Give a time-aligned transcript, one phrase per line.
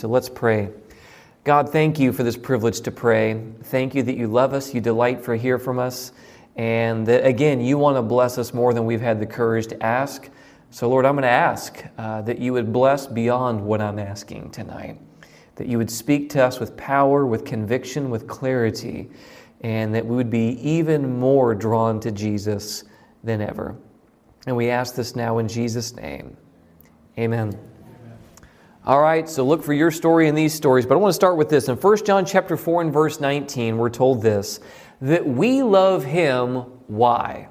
[0.00, 0.70] So let's pray.
[1.44, 3.38] God, thank you for this privilege to pray.
[3.64, 6.12] Thank you that you love us, you delight to hear from us,
[6.56, 9.82] and that, again, you want to bless us more than we've had the courage to
[9.82, 10.30] ask.
[10.70, 14.52] So, Lord, I'm going to ask uh, that you would bless beyond what I'm asking
[14.52, 14.98] tonight,
[15.56, 19.10] that you would speak to us with power, with conviction, with clarity,
[19.60, 22.84] and that we would be even more drawn to Jesus
[23.22, 23.76] than ever.
[24.46, 26.38] And we ask this now in Jesus' name.
[27.18, 27.69] Amen.
[28.86, 31.36] All right, so look for your story in these stories, but I want to start
[31.36, 31.68] with this.
[31.68, 34.58] In 1 John chapter 4 and verse 19, we're told this
[35.02, 37.48] that we love him why?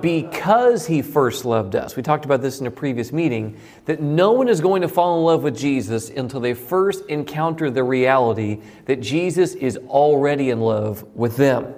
[0.00, 1.96] Because he first loved us.
[1.96, 5.18] We talked about this in a previous meeting that no one is going to fall
[5.18, 10.60] in love with Jesus until they first encounter the reality that Jesus is already in
[10.60, 11.74] love with them.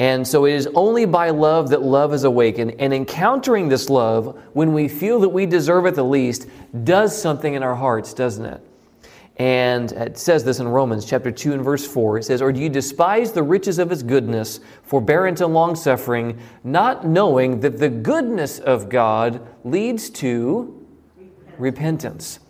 [0.00, 2.76] And so it is only by love that love is awakened.
[2.78, 6.46] And encountering this love, when we feel that we deserve it the least,
[6.84, 8.62] does something in our hearts, doesn't it?
[9.36, 12.16] And it says this in Romans chapter 2 and verse 4.
[12.16, 16.38] It says, Or do you despise the riches of his goodness, forbearance and long suffering,
[16.64, 20.82] not knowing that the goodness of God leads to
[21.58, 22.40] repentance?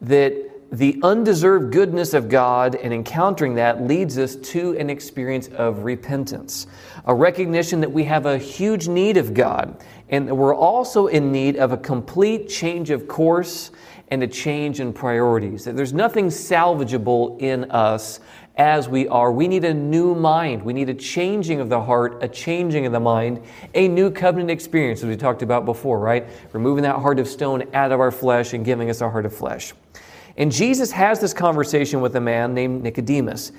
[0.00, 5.84] That the undeserved goodness of God and encountering that leads us to an experience of
[5.84, 6.66] repentance,
[7.06, 11.32] a recognition that we have a huge need of God, and that we're also in
[11.32, 13.70] need of a complete change of course
[14.08, 15.64] and a change in priorities.
[15.64, 18.20] That there's nothing salvageable in us
[18.56, 19.30] as we are.
[19.30, 20.62] We need a new mind.
[20.62, 23.42] We need a changing of the heart, a changing of the mind,
[23.74, 26.26] a new covenant experience, as we talked about before, right?
[26.52, 29.34] Removing that heart of stone out of our flesh and giving us a heart of
[29.34, 29.74] flesh.
[30.38, 33.52] And Jesus has this conversation with a man named Nicodemus.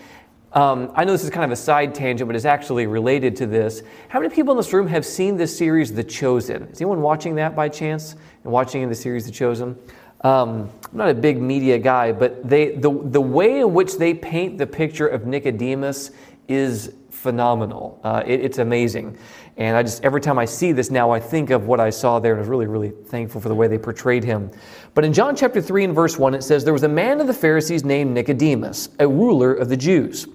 [0.53, 3.45] Um, I know this is kind of a side tangent, but it's actually related to
[3.45, 3.83] this.
[4.07, 6.63] How many people in this room have seen this series, The Chosen?
[6.63, 8.15] Is anyone watching that by chance?
[8.43, 9.77] And watching in the series, The Chosen?
[10.21, 14.13] Um, I'm not a big media guy, but they, the, the way in which they
[14.13, 16.11] paint the picture of Nicodemus
[16.47, 17.99] is phenomenal.
[18.03, 19.17] Uh, it, it's amazing.
[19.57, 22.19] And I just, every time I see this now, I think of what I saw
[22.19, 24.51] there, and I was really, really thankful for the way they portrayed him.
[24.93, 27.27] But in John chapter 3 and verse 1, it says, There was a man of
[27.27, 30.27] the Pharisees named Nicodemus, a ruler of the Jews.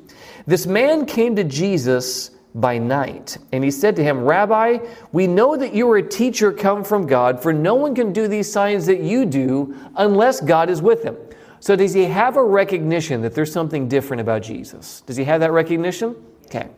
[0.46, 4.78] This man came to Jesus by night, and he said to him, Rabbi,
[5.12, 8.28] we know that you are a teacher come from God, for no one can do
[8.28, 11.16] these signs that you do unless God is with him.
[11.60, 15.02] So, does he have a recognition that there's something different about Jesus?
[15.02, 16.16] Does he have that recognition?
[16.46, 16.68] Okay.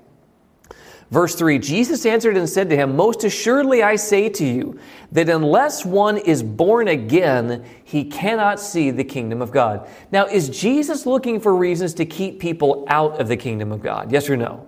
[1.14, 4.80] Verse 3 Jesus answered and said to him, Most assuredly I say to you,
[5.12, 9.88] that unless one is born again, he cannot see the kingdom of God.
[10.10, 14.10] Now, is Jesus looking for reasons to keep people out of the kingdom of God?
[14.10, 14.66] Yes or no?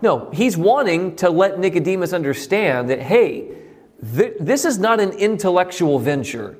[0.00, 3.48] No, he's wanting to let Nicodemus understand that, hey,
[4.16, 6.56] th- this is not an intellectual venture.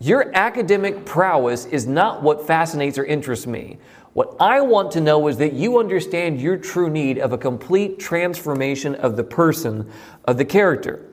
[0.00, 3.76] Your academic prowess is not what fascinates or interests me.
[4.16, 7.98] What I want to know is that you understand your true need of a complete
[7.98, 9.92] transformation of the person,
[10.24, 11.04] of the character.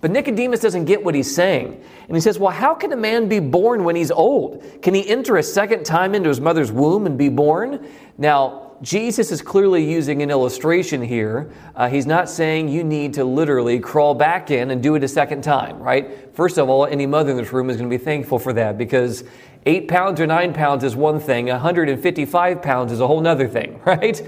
[0.00, 1.82] But Nicodemus doesn't get what he's saying.
[2.06, 4.64] And he says, Well, how can a man be born when he's old?
[4.80, 7.84] Can he enter a second time into his mother's womb and be born?
[8.16, 11.52] Now, Jesus is clearly using an illustration here.
[11.76, 15.08] Uh, he's not saying you need to literally crawl back in and do it a
[15.08, 16.34] second time, right?
[16.34, 18.76] First of all, any mother in this room is going to be thankful for that
[18.76, 19.22] because
[19.64, 23.80] Eight pounds or nine pounds is one thing, 155 pounds is a whole other thing,
[23.86, 24.20] right?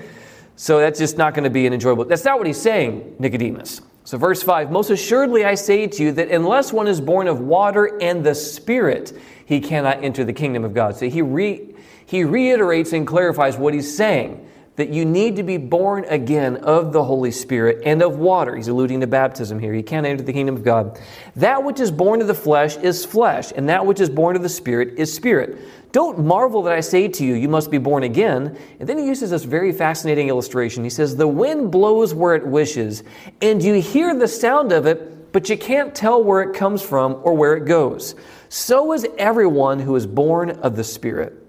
[0.57, 2.05] So that's just not going to be an enjoyable.
[2.05, 3.81] That's not what he's saying, Nicodemus.
[4.05, 7.41] So, verse 5 Most assuredly I say to you that unless one is born of
[7.41, 10.95] water and the Spirit, he cannot enter the kingdom of God.
[10.95, 11.74] So, he, re,
[12.07, 14.45] he reiterates and clarifies what he's saying
[14.77, 18.57] that you need to be born again of the Holy Spirit and of water.
[18.57, 19.73] He's alluding to baptism here.
[19.73, 21.01] You can't enter the kingdom of God.
[21.37, 24.43] That which is born of the flesh is flesh, and that which is born of
[24.43, 25.59] the Spirit is spirit.
[25.93, 28.59] Don't marvel that I say to you, you must be born again.
[28.81, 30.83] And then he uses this very fascinating illustration.
[30.83, 33.05] He says, The wind blows where it wishes,
[33.41, 37.21] and you hear the sound of it, but you can't tell where it comes from
[37.23, 38.17] or where it goes.
[38.49, 41.44] So is everyone who is born of the Spirit.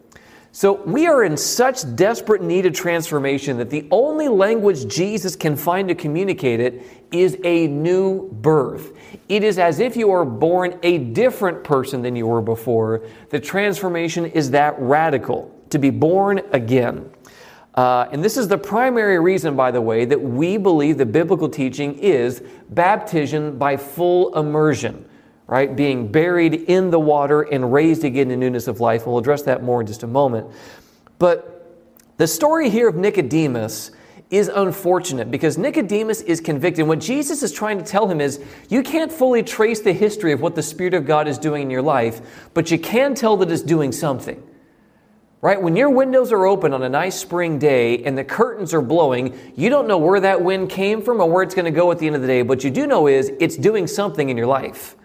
[0.55, 5.57] So we are in such desperate need of transformation that the only language Jesus can
[5.57, 6.81] find to communicate it
[7.11, 8.93] is a new birth.
[9.27, 13.05] It is as if you are born a different person than you were before.
[13.31, 17.09] The transformation is that radical, to be born again.
[17.73, 21.49] Uh, and this is the primary reason, by the way, that we believe the biblical
[21.49, 25.05] teaching is baptism by full immersion
[25.47, 25.75] right?
[25.75, 29.05] Being buried in the water and raised again in newness of life.
[29.05, 30.47] We'll address that more in just a moment.
[31.19, 31.55] But
[32.17, 33.91] the story here of Nicodemus
[34.31, 36.87] is unfortunate because Nicodemus is convicted.
[36.87, 40.41] What Jesus is trying to tell him is you can't fully trace the history of
[40.41, 43.51] what the Spirit of God is doing in your life, but you can tell that
[43.51, 44.41] it's doing something.
[45.41, 45.61] Right?
[45.61, 49.37] When your windows are open on a nice spring day and the curtains are blowing,
[49.55, 51.99] you don't know where that wind came from or where it's going to go at
[51.99, 52.41] the end of the day.
[52.41, 54.95] but you do know is it's doing something in your life.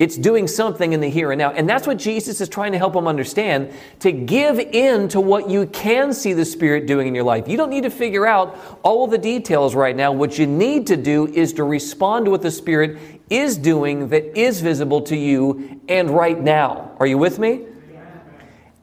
[0.00, 1.50] It's doing something in the here and now.
[1.50, 5.50] And that's what Jesus is trying to help them understand to give in to what
[5.50, 7.46] you can see the Spirit doing in your life.
[7.46, 10.10] You don't need to figure out all the details right now.
[10.10, 12.98] What you need to do is to respond to what the Spirit
[13.28, 16.96] is doing that is visible to you and right now.
[16.98, 17.66] Are you with me?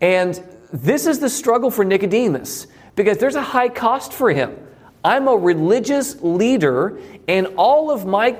[0.01, 0.39] And
[0.71, 4.55] this is the struggle for Nicodemus because there's a high cost for him.
[5.03, 8.37] I'm a religious leader, and all of my,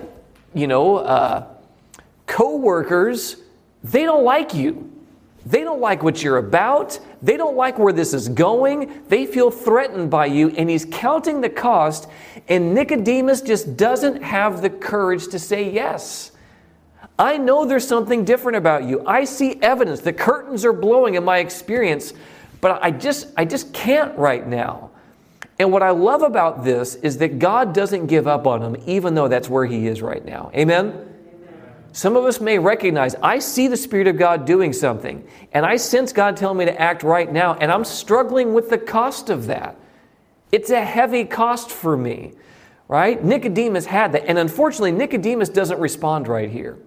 [0.54, 1.57] you know, uh,
[2.28, 3.38] co-workers,
[3.84, 4.92] they don't like you.
[5.46, 7.00] They don't like what you're about.
[7.22, 9.04] They don't like where this is going.
[9.08, 12.10] They feel threatened by you, and he's counting the cost.
[12.50, 16.32] And Nicodemus just doesn't have the courage to say yes.
[17.18, 19.04] I know there's something different about you.
[19.08, 20.02] I see evidence.
[20.02, 22.14] The curtains are blowing in my experience,
[22.62, 24.92] but I just I just can't right now.
[25.60, 29.16] And what I love about this is that God doesn't give up on him even
[29.16, 30.52] though that's where he is right now.
[30.54, 31.17] Amen.
[31.98, 35.78] Some of us may recognize, I see the Spirit of God doing something, and I
[35.78, 39.48] sense God telling me to act right now, and I'm struggling with the cost of
[39.48, 39.80] that.
[40.52, 42.34] It's a heavy cost for me,
[42.88, 43.24] right?
[43.24, 46.78] Nicodemus had that, and unfortunately, Nicodemus doesn't respond right here.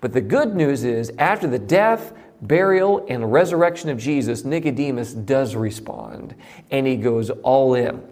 [0.00, 2.12] But the good news is, after the death,
[2.42, 6.34] burial, and resurrection of Jesus, Nicodemus does respond,
[6.72, 8.02] and he goes all in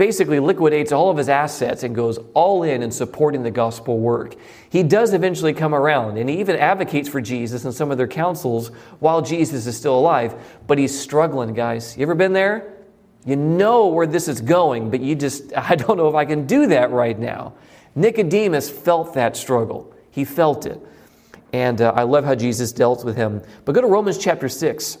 [0.00, 4.34] basically liquidates all of his assets and goes all in in supporting the gospel work.
[4.70, 8.08] He does eventually come around and he even advocates for Jesus and some of their
[8.08, 8.68] councils
[9.00, 10.34] while Jesus is still alive,
[10.66, 11.98] but he's struggling, guys.
[11.98, 12.78] You ever been there?
[13.26, 16.46] You know where this is going, but you just, I don't know if I can
[16.46, 17.52] do that right now.
[17.94, 19.94] Nicodemus felt that struggle.
[20.10, 20.80] He felt it.
[21.52, 23.42] And uh, I love how Jesus dealt with him.
[23.66, 24.96] But go to Romans chapter 6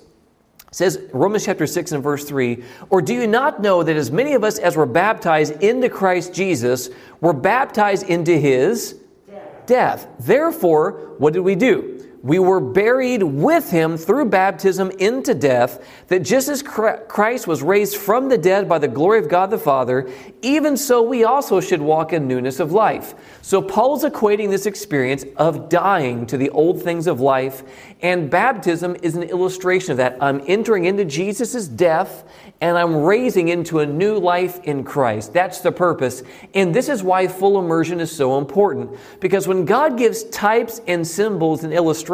[0.70, 4.34] says Romans chapter 6 and verse 3 Or do you not know that as many
[4.34, 6.90] of us as were baptized into Christ Jesus
[7.20, 8.96] were baptized into his
[9.28, 9.66] death?
[9.66, 10.08] death.
[10.20, 12.09] Therefore, what did we do?
[12.22, 17.96] We were buried with him through baptism into death, that just as Christ was raised
[17.96, 20.10] from the dead by the glory of God the Father,
[20.42, 23.14] even so we also should walk in newness of life.
[23.40, 27.62] So Paul's equating this experience of dying to the old things of life,
[28.02, 30.18] and baptism is an illustration of that.
[30.20, 32.24] I'm entering into Jesus' death
[32.62, 35.32] and I'm raising into a new life in Christ.
[35.32, 36.22] That's the purpose.
[36.52, 38.98] And this is why full immersion is so important.
[39.18, 42.09] Because when God gives types and symbols and illustrations,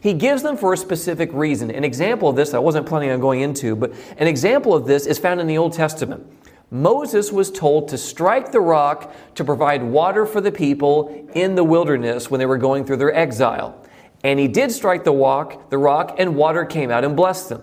[0.00, 1.70] He gives them for a specific reason.
[1.70, 5.06] An example of this I wasn't planning on going into, but an example of this
[5.06, 6.26] is found in the Old Testament.
[6.70, 11.64] Moses was told to strike the rock to provide water for the people in the
[11.64, 13.80] wilderness when they were going through their exile.
[14.24, 17.62] And he did strike the rock, the rock, and water came out and blessed them.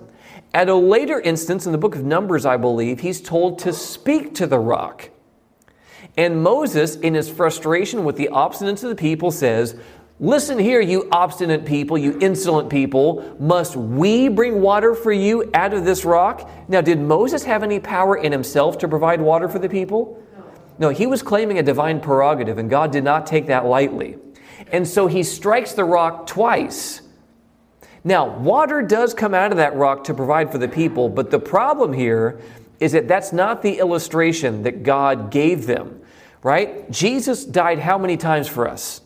[0.53, 4.35] At a later instance in the book of Numbers, I believe, he's told to speak
[4.35, 5.09] to the rock.
[6.17, 9.75] And Moses, in his frustration with the obstinance of the people, says,
[10.21, 13.35] Listen here, you obstinate people, you insolent people.
[13.39, 16.47] Must we bring water for you out of this rock?
[16.67, 20.21] Now, did Moses have any power in himself to provide water for the people?
[20.77, 24.19] No, he was claiming a divine prerogative, and God did not take that lightly.
[24.71, 27.01] And so he strikes the rock twice.
[28.03, 31.39] Now, water does come out of that rock to provide for the people, but the
[31.39, 32.39] problem here
[32.79, 35.99] is that that's not the illustration that God gave them,
[36.43, 36.91] right?
[36.91, 39.00] Jesus died how many times for us?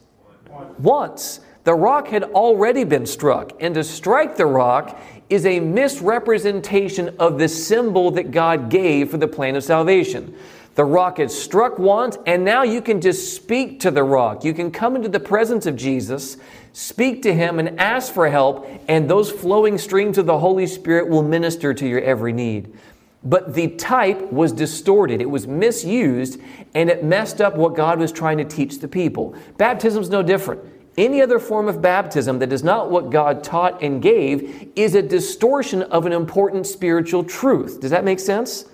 [0.79, 1.39] Once.
[1.63, 7.39] The rock had already been struck, and to strike the rock is a misrepresentation of
[7.39, 10.35] the symbol that God gave for the plan of salvation.
[10.75, 14.43] The rock had struck once, and now you can just speak to the rock.
[14.43, 16.37] You can come into the presence of Jesus,
[16.73, 21.07] speak to him, and ask for help, and those flowing streams of the Holy Spirit
[21.07, 22.77] will minister to your every need.
[23.25, 26.39] But the type was distorted, it was misused,
[26.75, 29.35] and it messed up what God was trying to teach the people.
[29.57, 30.61] Baptism is no different.
[30.97, 35.01] Any other form of baptism that is not what God taught and gave is a
[35.01, 37.81] distortion of an important spiritual truth.
[37.81, 38.65] Does that make sense?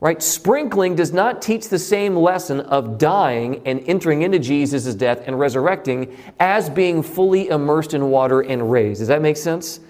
[0.00, 0.22] Right?
[0.22, 5.38] Sprinkling does not teach the same lesson of dying and entering into Jesus' death and
[5.38, 9.00] resurrecting as being fully immersed in water and raised.
[9.00, 9.80] Does that make sense?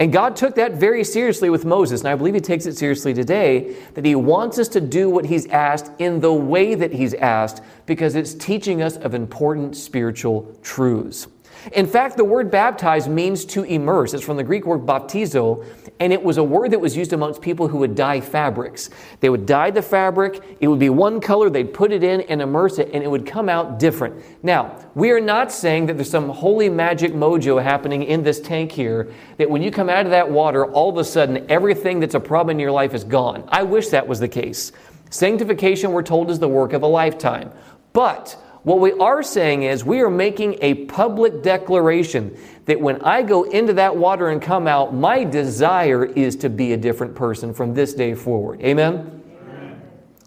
[0.00, 3.12] And God took that very seriously with Moses, and I believe He takes it seriously
[3.12, 7.14] today that He wants us to do what He's asked in the way that He's
[7.14, 11.26] asked because it's teaching us of important spiritual truths.
[11.72, 14.14] In fact, the word baptize means to immerse.
[14.14, 15.64] It's from the Greek word baptizo,
[16.00, 18.90] and it was a word that was used amongst people who would dye fabrics.
[19.20, 22.40] They would dye the fabric, it would be one color, they'd put it in and
[22.40, 24.22] immerse it, and it would come out different.
[24.42, 28.72] Now, we are not saying that there's some holy magic mojo happening in this tank
[28.72, 32.14] here, that when you come out of that water, all of a sudden everything that's
[32.14, 33.44] a problem in your life is gone.
[33.48, 34.72] I wish that was the case.
[35.10, 37.50] Sanctification, we're told, is the work of a lifetime.
[37.92, 38.36] But
[38.68, 43.44] what we are saying is we are making a public declaration that when I go
[43.44, 47.72] into that water and come out, my desire is to be a different person from
[47.72, 48.60] this day forward.
[48.60, 49.22] Amen?
[49.42, 49.82] Amen.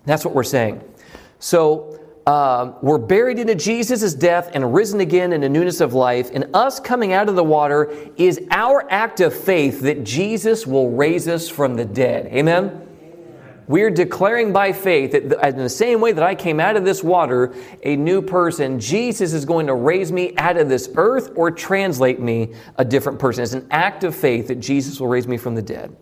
[0.06, 0.84] That's what we're saying.
[1.38, 6.30] So, uh, we're buried into Jesus' death and risen again in the newness of life.
[6.34, 10.90] And us coming out of the water is our act of faith that Jesus will
[10.90, 12.28] raise us from the dead.
[12.28, 12.88] Amen?
[13.72, 17.02] We're declaring by faith that in the same way that I came out of this
[17.02, 21.52] water a new person, Jesus is going to raise me out of this earth or
[21.52, 23.44] translate me a different person.
[23.44, 25.96] It's an act of faith that Jesus will raise me from the dead.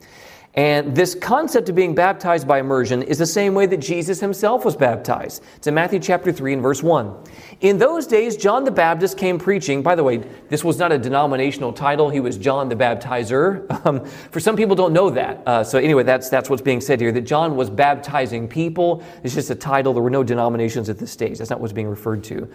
[0.56, 4.66] And this concept of being baptized by immersion is the same way that Jesus himself
[4.66, 5.44] was baptized.
[5.58, 7.16] It's in Matthew chapter 3 and verse 1.
[7.62, 9.84] In those days, John the Baptist came preaching.
[9.84, 10.18] By the way,
[10.50, 12.10] this was not a denominational title.
[12.10, 13.68] He was John the Baptizer.
[13.86, 15.42] Um, for some people don't know that.
[15.48, 19.02] Uh, so anyway, that's, that's what's being said here, that John was baptizing people.
[19.24, 19.94] It's just a title.
[19.94, 21.38] There were no denominations at this stage.
[21.38, 22.50] That's not what's being referred to.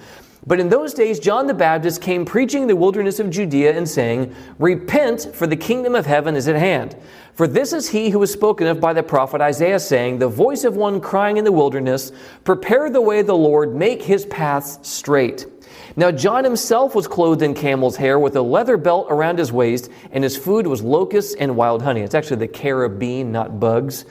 [0.47, 3.89] But in those days, John the Baptist came preaching in the wilderness of Judea and
[3.89, 6.97] saying, Repent, for the kingdom of heaven is at hand.
[7.33, 10.65] For this is he who was spoken of by the prophet Isaiah, saying, The voice
[10.65, 12.13] of one crying in the wilderness,
[12.45, 15.47] Prepare the way of the Lord, make his paths straight.
[15.97, 19.91] Now, John himself was clothed in camel's hair with a leather belt around his waist,
[20.13, 22.03] and his food was locusts and wild honey.
[22.03, 24.05] It's actually the carob bean, not bugs.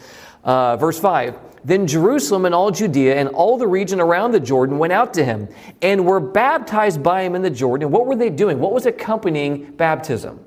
[0.43, 4.77] Uh, verse 5 Then Jerusalem and all Judea and all the region around the Jordan
[4.77, 5.47] went out to him
[5.81, 7.85] and were baptized by him in the Jordan.
[7.85, 8.59] And what were they doing?
[8.59, 10.43] What was accompanying baptism?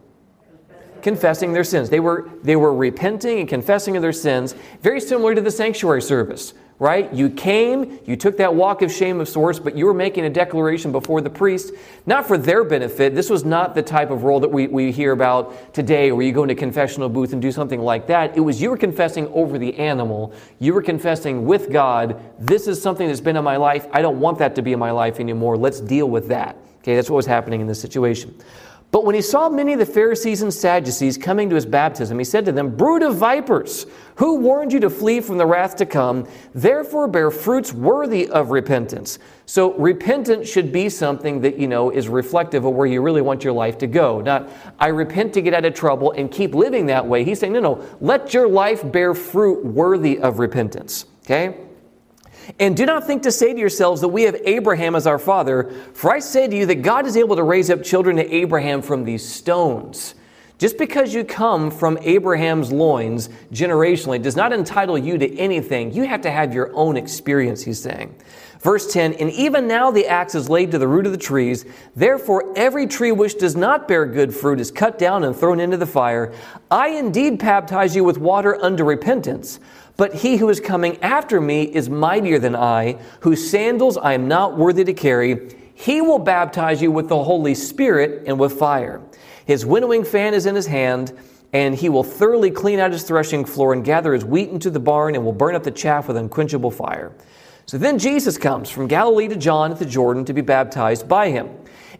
[1.06, 1.88] Confessing their sins.
[1.88, 6.02] They were, they were repenting and confessing of their sins, very similar to the sanctuary
[6.02, 7.14] service, right?
[7.14, 10.30] You came, you took that walk of shame of sorts, but you were making a
[10.30, 11.72] declaration before the priest,
[12.06, 13.14] not for their benefit.
[13.14, 16.32] This was not the type of role that we, we hear about today where you
[16.32, 18.36] go into confessional booth and do something like that.
[18.36, 20.34] It was you were confessing over the animal.
[20.58, 23.86] You were confessing with God, this is something that's been in my life.
[23.92, 25.56] I don't want that to be in my life anymore.
[25.56, 26.56] Let's deal with that.
[26.80, 28.34] Okay, that's what was happening in this situation.
[28.93, 32.25] But when he saw many of the Pharisees and Sadducees coming to his baptism, he
[32.25, 35.87] said to them, Brood of vipers, who warned you to flee from the wrath to
[35.87, 36.26] come?
[36.55, 39.19] Therefore bear fruits worthy of repentance.
[39.45, 43.45] So repentance should be something that, you know, is reflective of where you really want
[43.45, 44.21] your life to go.
[44.21, 47.25] Not, I repent to get out of trouble and keep living that way.
[47.25, 51.07] He's saying, no, no, let your life bear fruit worthy of repentance.
[51.25, 51.65] Okay?
[52.59, 55.71] And do not think to say to yourselves that we have Abraham as our father,
[55.95, 58.83] for I say to you that God is able to raise up children to Abraham
[58.83, 60.15] from these stones.
[60.59, 65.93] Just because you come from Abraham's loins generationally does not entitle you to anything.
[65.93, 68.15] You have to have your own experience, he's saying.
[68.61, 71.67] Verse 10 And even now the axe is laid to the root of the trees.
[71.95, 75.76] Therefore, every tree which does not bear good fruit is cut down and thrown into
[75.76, 76.33] the fire.
[76.71, 79.61] I indeed baptize you with water unto repentance.
[79.97, 84.29] But he who is coming after me is mightier than I, whose sandals I am
[84.29, 85.55] not worthy to carry.
[85.75, 89.00] He will baptize you with the Holy Spirit and with fire.
[89.47, 91.12] His winnowing fan is in his hand,
[91.53, 94.81] and he will thoroughly clean out his threshing floor and gather his wheat into the
[94.81, 97.15] barn and will burn up the chaff with unquenchable fire.
[97.65, 101.31] So then Jesus comes from Galilee to John at the Jordan to be baptized by
[101.31, 101.49] him.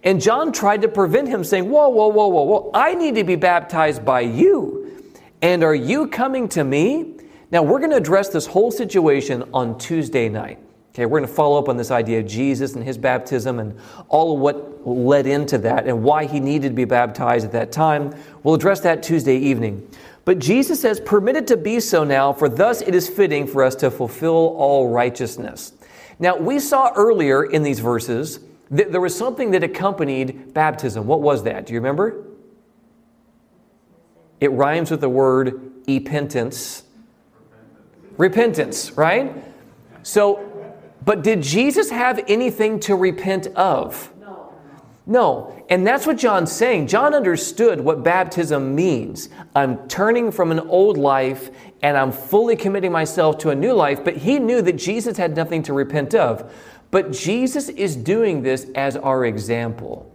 [0.05, 3.25] And John tried to prevent him, saying, Whoa, whoa, whoa, whoa, whoa, I need to
[3.25, 5.03] be baptized by you.
[5.43, 7.15] And are you coming to me?
[7.50, 10.59] Now, we're going to address this whole situation on Tuesday night.
[10.91, 13.79] Okay, we're going to follow up on this idea of Jesus and his baptism and
[14.09, 17.71] all of what led into that and why he needed to be baptized at that
[17.71, 18.15] time.
[18.43, 19.88] We'll address that Tuesday evening.
[20.25, 23.62] But Jesus says, Permit it to be so now, for thus it is fitting for
[23.62, 25.73] us to fulfill all righteousness.
[26.19, 31.07] Now, we saw earlier in these verses that there was something that accompanied baptism.
[31.07, 31.67] What was that?
[31.67, 32.25] Do you remember?
[34.41, 36.85] It rhymes with the word repentance
[38.18, 39.35] repentance, right?
[40.02, 40.73] So,
[41.04, 44.12] but did Jesus have anything to repent of?
[44.20, 44.54] No.
[45.06, 45.64] No.
[45.68, 46.87] And that's what John's saying.
[46.87, 49.28] John understood what baptism means.
[49.54, 51.50] I'm turning from an old life
[51.82, 55.37] and I'm fully committing myself to a new life, but he knew that Jesus had
[55.37, 56.52] nothing to repent of.
[56.90, 60.11] But Jesus is doing this as our example.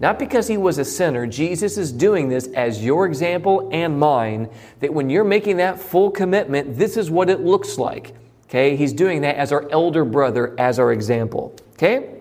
[0.00, 1.26] Not because he was a sinner.
[1.26, 4.48] Jesus is doing this as your example and mine,
[4.80, 8.14] that when you're making that full commitment, this is what it looks like.
[8.48, 8.76] Okay?
[8.76, 11.54] He's doing that as our elder brother, as our example.
[11.74, 12.19] Okay?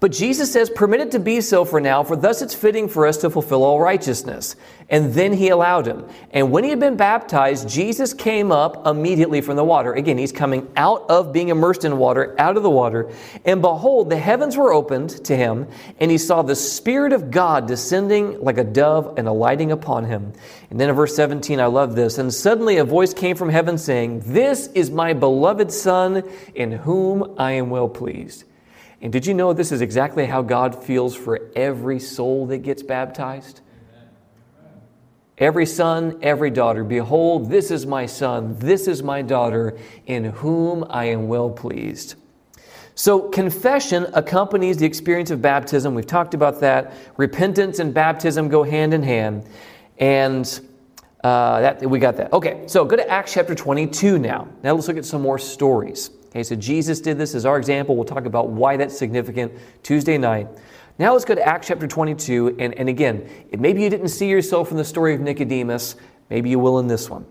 [0.00, 3.06] But Jesus says, Permit it to be so for now, for thus it's fitting for
[3.06, 4.56] us to fulfill all righteousness.
[4.90, 6.04] And then he allowed him.
[6.30, 9.94] And when he had been baptized, Jesus came up immediately from the water.
[9.94, 13.10] Again, he's coming out of being immersed in water, out of the water.
[13.46, 15.66] And behold, the heavens were opened to him,
[16.00, 20.32] and he saw the Spirit of God descending like a dove and alighting upon him.
[20.70, 22.18] And then in verse 17, I love this.
[22.18, 26.22] And suddenly a voice came from heaven saying, This is my beloved Son,
[26.54, 28.44] in whom I am well pleased.
[29.04, 32.82] And did you know this is exactly how God feels for every soul that gets
[32.82, 33.60] baptized?
[35.36, 40.86] Every son, every daughter, behold, this is my son, this is my daughter, in whom
[40.88, 42.14] I am well pleased.
[42.94, 45.94] So, confession accompanies the experience of baptism.
[45.94, 46.94] We've talked about that.
[47.18, 49.46] Repentance and baptism go hand in hand.
[49.98, 50.46] And
[51.22, 52.32] uh, that, we got that.
[52.32, 54.48] Okay, so go to Acts chapter 22 now.
[54.62, 56.08] Now let's look at some more stories.
[56.34, 57.94] Okay, so Jesus did this as our example.
[57.94, 59.52] We'll talk about why that's significant
[59.84, 60.48] Tuesday night.
[60.98, 62.56] Now let's go to Acts chapter 22.
[62.58, 65.94] And, and again, maybe you didn't see yourself in the story of Nicodemus.
[66.30, 67.24] Maybe you will in this one.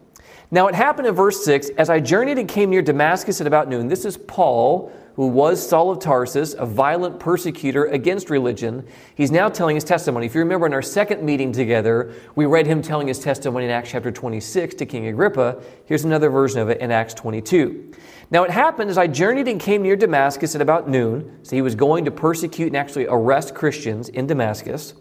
[0.51, 3.67] Now it happened in verse 6 as I journeyed and came near Damascus at about
[3.67, 3.89] noon.
[3.89, 8.85] This is Paul, who was Saul of Tarsus, a violent persecutor against religion.
[9.13, 10.25] He's now telling his testimony.
[10.25, 13.71] If you remember in our second meeting together, we read him telling his testimony in
[13.71, 15.61] Acts chapter 26 to King Agrippa.
[15.85, 17.93] Here's another version of it in Acts 22.
[18.31, 21.61] Now it happened as I journeyed and came near Damascus at about noon, so he
[21.61, 24.95] was going to persecute and actually arrest Christians in Damascus,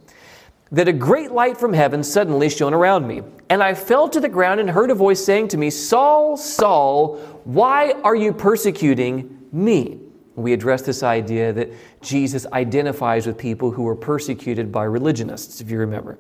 [0.71, 3.23] that a great light from heaven suddenly shone around me.
[3.49, 7.17] And I fell to the ground and heard a voice saying to me, Saul, Saul,
[7.45, 10.02] why are you persecuting me?
[10.35, 15.71] We address this idea that Jesus identifies with people who were persecuted by religionists, if
[15.71, 16.19] you remember.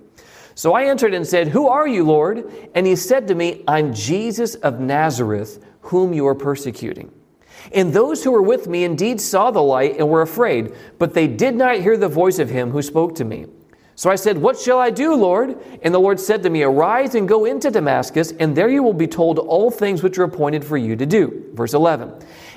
[0.54, 2.50] So I answered and said, Who are you, Lord?
[2.75, 7.11] And he said to me, I'm Jesus of Nazareth whom you are persecuting.
[7.73, 11.26] And those who were with me indeed saw the light and were afraid, but they
[11.26, 13.47] did not hear the voice of him who spoke to me.
[13.95, 15.59] So I said, What shall I do, Lord?
[15.83, 18.95] And the Lord said to me, Arise and go into Damascus, and there you will
[18.95, 21.50] be told all things which are appointed for you to do.
[21.54, 22.12] Verse 11.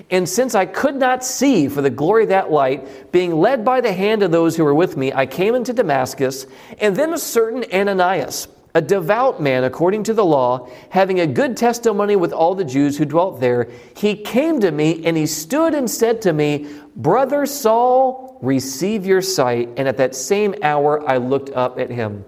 [0.10, 3.82] And since I could not see for the glory of that light, being led by
[3.82, 6.46] the hand of those who were with me, I came into Damascus,
[6.80, 11.56] and then a certain Ananias a devout man according to the law, having a good
[11.56, 15.74] testimony with all the Jews who dwelt there, he came to me and he stood
[15.74, 19.70] and said to me, Brother Saul, receive your sight.
[19.78, 22.26] And at that same hour I looked up at him.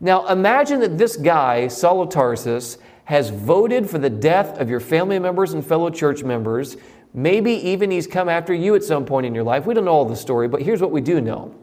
[0.00, 4.80] Now imagine that this guy, Saul of Tarsus, has voted for the death of your
[4.80, 6.78] family members and fellow church members.
[7.12, 9.66] Maybe even he's come after you at some point in your life.
[9.66, 11.54] We don't know all the story, but here's what we do know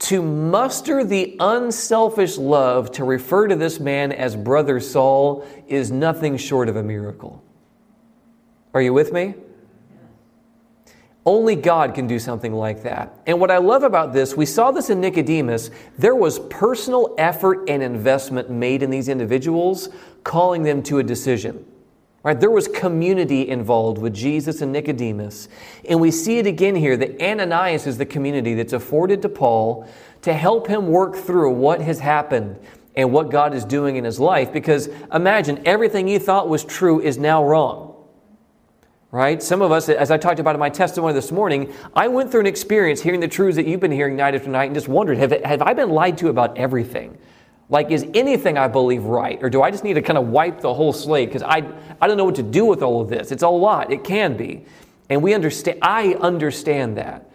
[0.00, 6.36] to muster the unselfish love to refer to this man as Brother Saul is nothing
[6.36, 7.42] short of a miracle.
[8.74, 9.34] Are you with me?
[11.26, 13.18] Only God can do something like that.
[13.26, 17.70] And what I love about this, we saw this in Nicodemus, there was personal effort
[17.70, 19.88] and investment made in these individuals,
[20.22, 21.64] calling them to a decision.
[22.24, 22.40] Right?
[22.40, 25.46] There was community involved with Jesus and Nicodemus.
[25.86, 29.86] And we see it again here that Ananias is the community that's afforded to Paul
[30.22, 32.58] to help him work through what has happened
[32.96, 34.54] and what God is doing in his life.
[34.54, 37.94] Because imagine everything you thought was true is now wrong.
[39.10, 39.42] Right?
[39.42, 42.40] Some of us, as I talked about in my testimony this morning, I went through
[42.40, 45.18] an experience hearing the truths that you've been hearing night after night and just wondered
[45.18, 47.18] have, have I been lied to about everything?
[47.74, 49.42] Like, is anything I believe right?
[49.42, 51.28] Or do I just need to kind of wipe the whole slate?
[51.28, 51.68] Because I,
[52.00, 53.32] I don't know what to do with all of this.
[53.32, 53.92] It's a lot.
[53.92, 54.64] It can be.
[55.10, 57.28] And we understand, I understand that.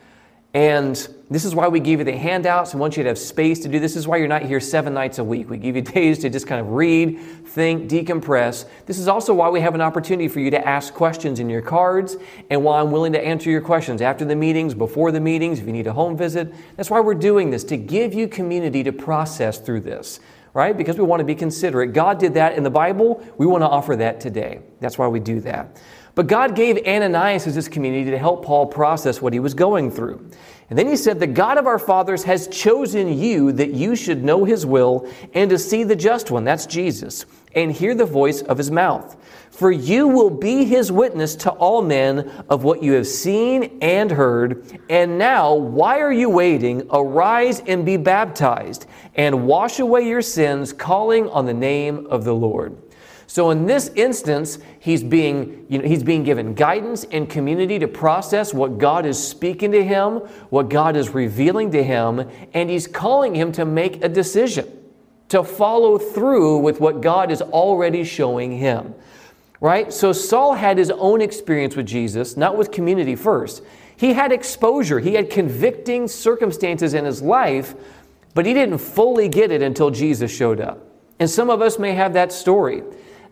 [0.53, 0.95] And
[1.29, 3.67] this is why we give you the handouts and want you to have space to
[3.67, 3.79] do.
[3.79, 5.47] This is why you're not here seven nights a week.
[5.47, 8.65] We give you days to just kind of read, think, decompress.
[8.88, 11.62] This is also why we have an opportunity for you to ask questions in your
[11.62, 12.17] cards
[12.49, 15.67] and why I'm willing to answer your questions after the meetings, before the meetings, if
[15.67, 16.51] you need a home visit.
[16.77, 20.19] That's why we're doing this, to give you community to process through this,
[20.55, 20.75] right?
[20.75, 21.93] Because we want to be considerate.
[21.93, 23.23] God did that in the Bible.
[23.38, 24.62] We want to offer that today.
[24.79, 25.79] That's why we do that.
[26.19, 29.89] But God gave Ananias as his community to help Paul process what he was going
[29.89, 30.29] through.
[30.69, 34.21] And then he said, The God of our fathers has chosen you that you should
[34.21, 38.41] know his will and to see the just one, that's Jesus, and hear the voice
[38.41, 39.15] of his mouth.
[39.49, 44.12] For you will be his witness to all men of what you have seen and
[44.12, 44.77] heard.
[44.89, 46.86] And now, why are you waiting?
[46.91, 52.36] Arise and be baptized, and wash away your sins, calling on the name of the
[52.36, 52.75] Lord.
[53.30, 57.88] So in this instance, he's being, you know, he's being given guidance and community to
[57.88, 60.15] process what God is speaking to him,
[60.50, 64.68] what God is revealing to him, and he's calling him to make a decision,
[65.28, 68.96] to follow through with what God is already showing him.
[69.62, 69.94] right?
[69.94, 73.62] So Saul had his own experience with Jesus, not with community first.
[73.96, 77.76] He had exposure, he had convicting circumstances in his life,
[78.34, 80.84] but he didn't fully get it until Jesus showed up.
[81.20, 82.82] And some of us may have that story.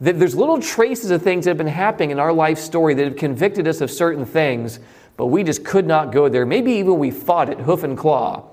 [0.01, 3.03] That there's little traces of things that have been happening in our life story that
[3.03, 4.79] have convicted us of certain things,
[5.15, 6.45] but we just could not go there.
[6.45, 8.43] Maybe even we fought it hoof and claw.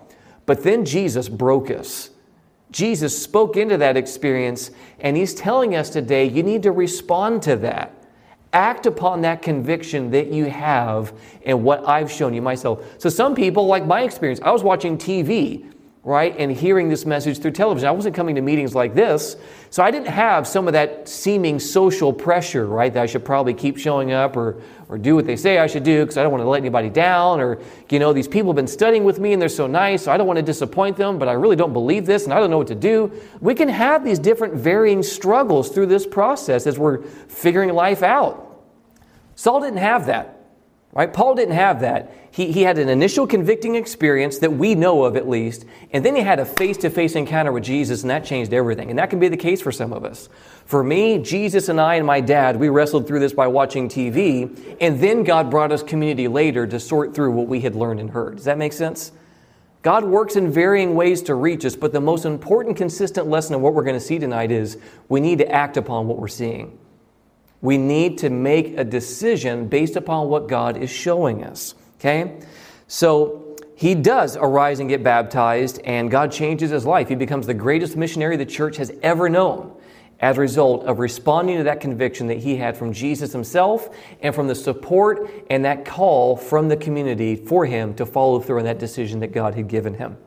[0.47, 2.11] But then Jesus broke us.
[2.71, 7.57] Jesus spoke into that experience, and He's telling us today you need to respond to
[7.57, 7.95] that.
[8.53, 11.13] Act upon that conviction that you have
[11.45, 12.85] and what I've shown you myself.
[12.99, 15.74] So, some people, like my experience, I was watching TV
[16.05, 16.37] right?
[16.39, 17.89] And hearing this message through television.
[17.89, 19.37] I wasn't coming to meetings like this,
[19.71, 22.93] so I didn't have some of that seeming social pressure, right?
[22.93, 25.83] That I should probably keep showing up or, or do what they say I should
[25.83, 27.41] do because I don't want to let anybody down.
[27.41, 30.13] Or, you know, these people have been studying with me and they're so nice, so
[30.13, 32.51] I don't want to disappoint them, but I really don't believe this and I don't
[32.51, 33.11] know what to do.
[33.41, 38.63] We can have these different varying struggles through this process as we're figuring life out.
[39.37, 40.34] Saul didn't have that.
[40.95, 41.13] Right?
[41.13, 42.13] Paul didn't have that.
[42.31, 46.15] He, he had an initial convicting experience that we know of at least, and then
[46.15, 48.91] he had a face to face encounter with Jesus, and that changed everything.
[48.91, 50.29] And that can be the case for some of us.
[50.67, 54.77] For me, Jesus and I and my dad, we wrestled through this by watching TV,
[54.81, 58.11] and then God brought us community later to sort through what we had learned and
[58.11, 58.37] heard.
[58.37, 59.11] Does that make sense?
[59.83, 63.61] God works in varying ways to reach us, but the most important, consistent lesson of
[63.61, 64.79] what we're going to see tonight is
[65.09, 66.79] we need to act upon what we're seeing
[67.65, 71.75] we need to make a decision based upon what God is showing us.
[71.97, 72.39] Okay?
[72.89, 77.09] So he does arise and get baptized, and God changes his life.
[77.09, 79.75] He becomes the greatest missionary the church has ever known
[80.21, 83.89] as a result of responding to that conviction that he had from Jesus himself
[84.21, 88.59] and from the support and that call from the community for him to follow through
[88.59, 90.19] on that decision that God had given him.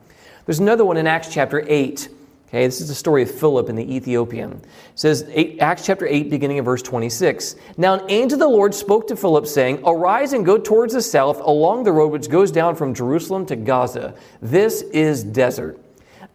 [0.44, 2.08] There's another one in Acts chapter 8
[2.48, 4.52] Okay, this is the story of Philip and the Ethiopian.
[4.52, 7.56] It says, eight, Acts chapter 8, beginning of verse 26.
[7.76, 11.02] Now an angel of the Lord spoke to Philip, saying, Arise and go towards the
[11.02, 14.14] south along the road which goes down from Jerusalem to Gaza.
[14.40, 15.78] This is desert.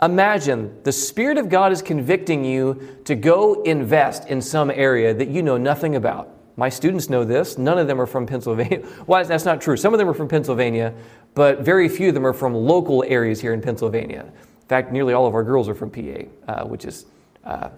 [0.04, 5.30] Imagine the Spirit of God is convicting you to go invest in some area that
[5.30, 6.30] you know nothing about.
[6.58, 7.58] My students know this.
[7.58, 8.88] None of them are from Pennsylvania.
[9.08, 9.78] Well, that's not true.
[9.78, 10.94] Some of them are from Pennsylvania,
[11.34, 14.32] but very few of them are from local areas here in Pennsylvania.
[14.64, 17.06] In fact, nearly all of our girls are from PA, uh, which is
[17.44, 17.70] uh,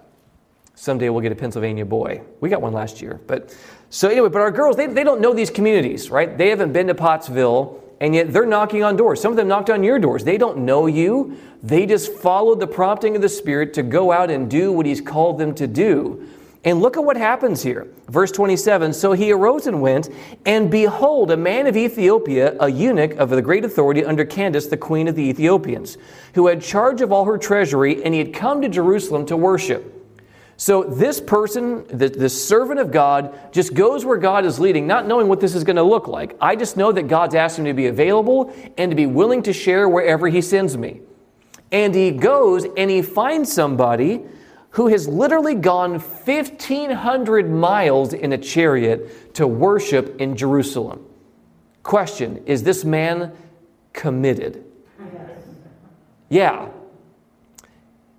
[0.76, 2.22] someday we'll get a Pennsylvania boy.
[2.42, 3.20] We got one last year.
[3.26, 3.58] But
[3.90, 6.38] so anyway, but our girls, they, they don't know these communities, right?
[6.38, 9.20] They haven't been to Pottsville, and yet they're knocking on doors.
[9.20, 10.24] Some of them knocked on your doors.
[10.24, 11.38] They don't know you.
[11.64, 15.02] They just followed the prompting of the Spirit to go out and do what He's
[15.02, 16.28] called them to do.
[16.66, 17.88] And look at what happens here.
[18.10, 20.10] Verse 27 So he arose and went,
[20.46, 24.76] and behold, a man of Ethiopia, a eunuch of the great authority under Candace, the
[24.76, 25.98] queen of the Ethiopians,
[26.34, 29.92] who had charge of all her treasury, and he had come to Jerusalem to worship.
[30.58, 35.06] So this person, the, the servant of God, just goes where God is leading, not
[35.06, 36.36] knowing what this is going to look like.
[36.42, 39.54] I just know that God's asked him to be available and to be willing to
[39.54, 41.02] share wherever he sends me.
[41.72, 44.24] And he goes and he finds somebody
[44.76, 51.06] who has literally gone 1,500 miles in a chariot to worship in Jerusalem.
[51.82, 53.32] Question Is this man
[53.94, 54.66] committed?
[56.30, 56.68] Yeah.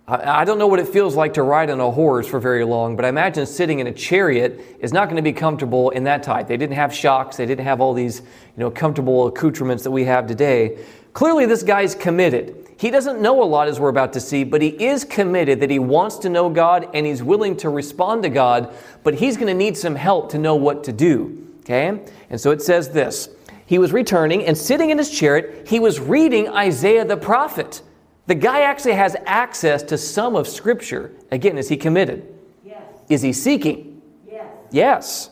[0.07, 2.95] I don't know what it feels like to ride on a horse for very long,
[2.95, 6.23] but I imagine sitting in a chariot is not going to be comfortable in that
[6.23, 6.47] type.
[6.47, 10.05] They didn't have shocks, they didn't have all these you know, comfortable accoutrements that we
[10.05, 10.79] have today.
[11.13, 12.66] Clearly, this guy's committed.
[12.79, 15.69] He doesn't know a lot as we're about to see, but he is committed that
[15.71, 19.47] he wants to know God and he's willing to respond to God, but he's going
[19.47, 21.47] to need some help to know what to do.
[21.61, 21.99] Okay?
[22.29, 23.29] And so it says this
[23.65, 27.81] He was returning and sitting in his chariot, he was reading Isaiah the prophet.
[28.27, 31.13] The guy actually has access to some of Scripture.
[31.31, 32.27] Again, is he committed?
[32.63, 32.83] Yes.
[33.09, 34.01] Is he seeking?
[34.29, 34.45] Yes.
[34.69, 35.29] Yes.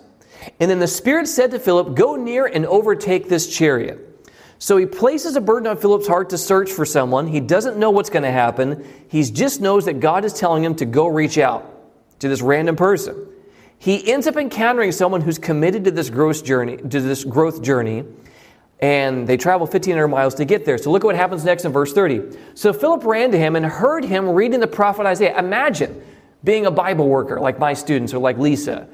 [0.59, 4.04] And then the Spirit said to Philip, Go near and overtake this chariot.
[4.65, 7.27] So he places a burden on Philip's heart to search for someone.
[7.27, 8.83] He doesn't know what's going to happen.
[9.09, 11.71] He just knows that God is telling him to go reach out
[12.17, 13.27] to this random person.
[13.77, 18.05] He ends up encountering someone who's committed to this growth journey, to this growth journey,
[18.79, 20.79] and they travel 1,500 miles to get there.
[20.79, 22.35] So look at what happens next in verse 30.
[22.55, 25.37] So Philip ran to him and heard him reading the prophet Isaiah.
[25.37, 26.01] Imagine
[26.43, 28.87] being a Bible worker like my students or like Lisa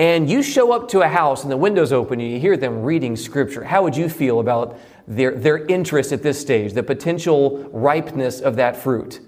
[0.00, 2.82] and you show up to a house and the window's open and you hear them
[2.82, 7.68] reading scripture, how would you feel about their, their interest at this stage, the potential
[7.72, 9.20] ripeness of that fruit?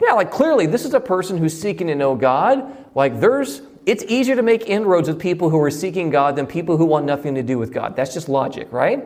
[0.00, 2.86] Yeah, like clearly, this is a person who's seeking to know God.
[2.94, 6.76] Like, there's, it's easier to make inroads with people who are seeking God than people
[6.76, 7.96] who want nothing to do with God.
[7.96, 9.04] That's just logic, right?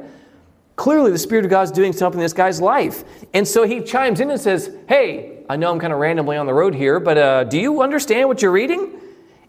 [0.74, 3.04] Clearly, the Spirit of God is doing something in this guy's life.
[3.32, 6.46] And so he chimes in and says, Hey, I know I'm kind of randomly on
[6.46, 8.98] the road here, but uh, do you understand what you're reading?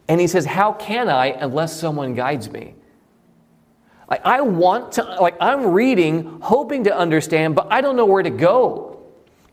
[0.09, 2.75] And he says, How can I unless someone guides me?
[4.11, 8.21] Like, I want to, like, I'm reading, hoping to understand, but I don't know where
[8.21, 8.99] to go.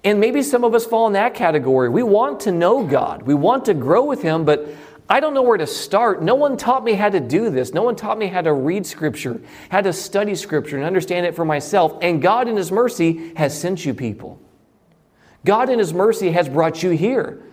[0.02, 1.88] And maybe some of us fall in that category.
[1.88, 4.68] We want to know God, we want to grow with Him, but
[5.08, 6.24] I don't know where to start.
[6.24, 7.72] No one taught me how to do this.
[7.72, 9.40] No one taught me how to read Scripture,
[9.70, 11.96] how to study Scripture and understand it for myself.
[12.02, 14.40] And God, in His mercy, has sent you people.
[15.44, 17.44] God, in His mercy, has brought you here.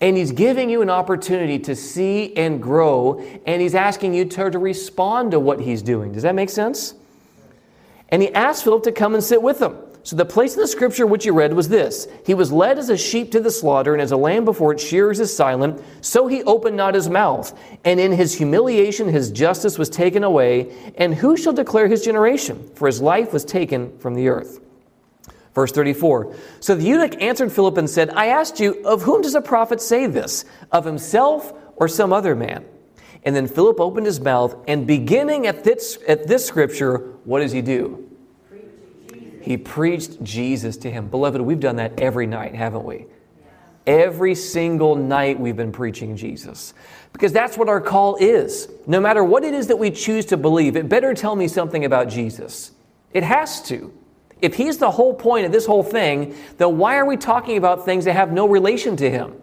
[0.00, 3.20] And He's giving you an opportunity to see and grow.
[3.46, 6.12] And He's asking you to, to respond to what He's doing.
[6.12, 6.94] Does that make sense?
[8.08, 9.76] And He asked Philip to come and sit with him.
[10.04, 12.90] So the place in the scripture which you read was this He was led as
[12.90, 16.26] a sheep to the slaughter, and as a lamb before its shearers is silent, so
[16.26, 17.58] he opened not his mouth.
[17.84, 20.92] And in his humiliation his justice was taken away.
[20.96, 22.70] And who shall declare his generation?
[22.74, 24.60] For his life was taken from the earth.
[25.54, 29.34] Verse 34 So the eunuch answered Philip and said, I asked you, of whom does
[29.34, 30.44] a prophet say this?
[30.72, 32.64] Of himself or some other man?
[33.24, 37.52] And then Philip opened his mouth, and beginning at this, at this scripture, what does
[37.52, 38.10] he do?
[39.40, 41.08] He preached Jesus to him.
[41.08, 43.06] Beloved, we've done that every night, haven't we?
[43.86, 46.74] Every single night we've been preaching Jesus.
[47.12, 48.68] Because that's what our call is.
[48.86, 51.84] No matter what it is that we choose to believe, it better tell me something
[51.84, 52.72] about Jesus.
[53.12, 53.92] It has to.
[54.40, 57.84] If he's the whole point of this whole thing, then why are we talking about
[57.84, 59.40] things that have no relation to him?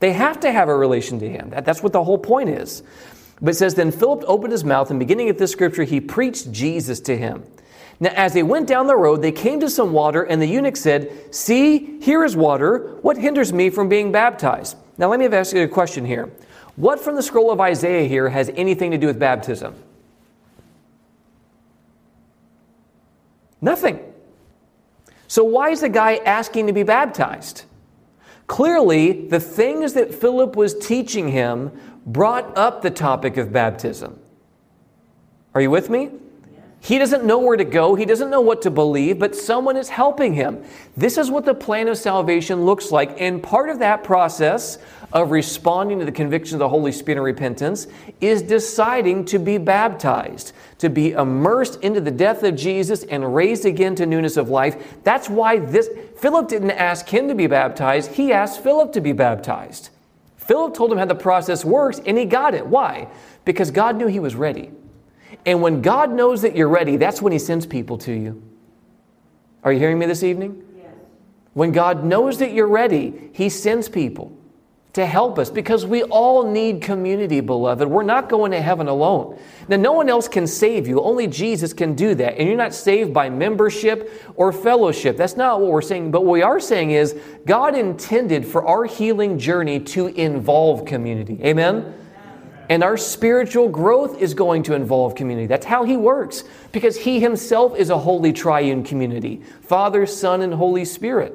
[0.00, 1.50] They have to have a relation to him.
[1.50, 2.82] That, that's what the whole point is.
[3.40, 6.52] But it says, Then Philip opened his mouth, and beginning at this scripture, he preached
[6.52, 7.44] Jesus to him.
[8.00, 10.76] Now, as they went down the road, they came to some water, and the eunuch
[10.76, 12.96] said, See, here is water.
[13.02, 14.76] What hinders me from being baptized?
[14.98, 16.32] Now, let me ask you a question here.
[16.76, 19.74] What from the scroll of Isaiah here has anything to do with baptism?
[23.62, 24.00] Nothing.
[25.28, 27.64] So, why is the guy asking to be baptized?
[28.48, 31.72] Clearly, the things that Philip was teaching him
[32.04, 34.18] brought up the topic of baptism.
[35.54, 36.10] Are you with me?
[36.84, 37.94] He doesn't know where to go.
[37.94, 40.64] He doesn't know what to believe, but someone is helping him.
[40.96, 43.20] This is what the plan of salvation looks like.
[43.20, 44.78] And part of that process
[45.12, 47.86] of responding to the conviction of the Holy Spirit and repentance
[48.20, 53.64] is deciding to be baptized, to be immersed into the death of Jesus and raised
[53.64, 54.98] again to newness of life.
[55.04, 59.12] That's why this Philip didn't ask him to be baptized, he asked Philip to be
[59.12, 59.90] baptized.
[60.36, 62.66] Philip told him how the process works, and he got it.
[62.66, 63.06] Why?
[63.44, 64.72] Because God knew he was ready.
[65.46, 68.42] And when God knows that you're ready, that's when He sends people to you.
[69.64, 70.62] Are you hearing me this evening?
[70.76, 70.92] Yes.
[71.54, 74.36] When God knows that you're ready, He sends people
[74.92, 77.88] to help us because we all need community, beloved.
[77.88, 79.38] We're not going to heaven alone.
[79.68, 82.36] Now, no one else can save you, only Jesus can do that.
[82.36, 85.16] And you're not saved by membership or fellowship.
[85.16, 86.10] That's not what we're saying.
[86.10, 91.38] But what we are saying is God intended for our healing journey to involve community.
[91.42, 91.94] Amen?
[92.72, 95.46] And our spiritual growth is going to involve community.
[95.46, 100.54] That's how He works, because He Himself is a holy triune community Father, Son, and
[100.54, 101.34] Holy Spirit.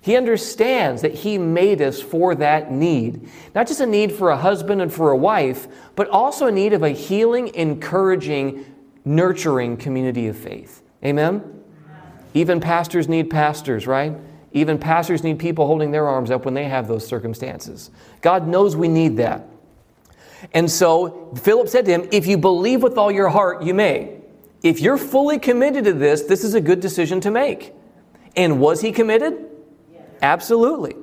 [0.00, 3.28] He understands that He made us for that need.
[3.54, 6.72] Not just a need for a husband and for a wife, but also a need
[6.72, 8.64] of a healing, encouraging,
[9.04, 10.82] nurturing community of faith.
[11.04, 11.62] Amen?
[12.34, 14.12] Even pastors need pastors, right?
[14.52, 17.92] Even pastors need people holding their arms up when they have those circumstances.
[18.22, 19.46] God knows we need that.
[20.52, 24.20] And so Philip said to him, If you believe with all your heart, you may.
[24.62, 27.72] If you're fully committed to this, this is a good decision to make.
[28.36, 29.50] And was he committed?
[29.92, 30.02] Yes.
[30.22, 30.96] Absolutely.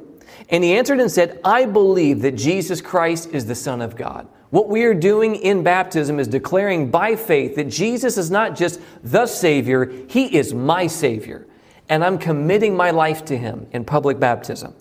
[0.49, 4.27] And he answered and said, I believe that Jesus Christ is the Son of God.
[4.49, 8.81] What we are doing in baptism is declaring by faith that Jesus is not just
[9.01, 11.47] the Savior, He is my Savior.
[11.87, 14.75] And I'm committing my life to Him in public baptism.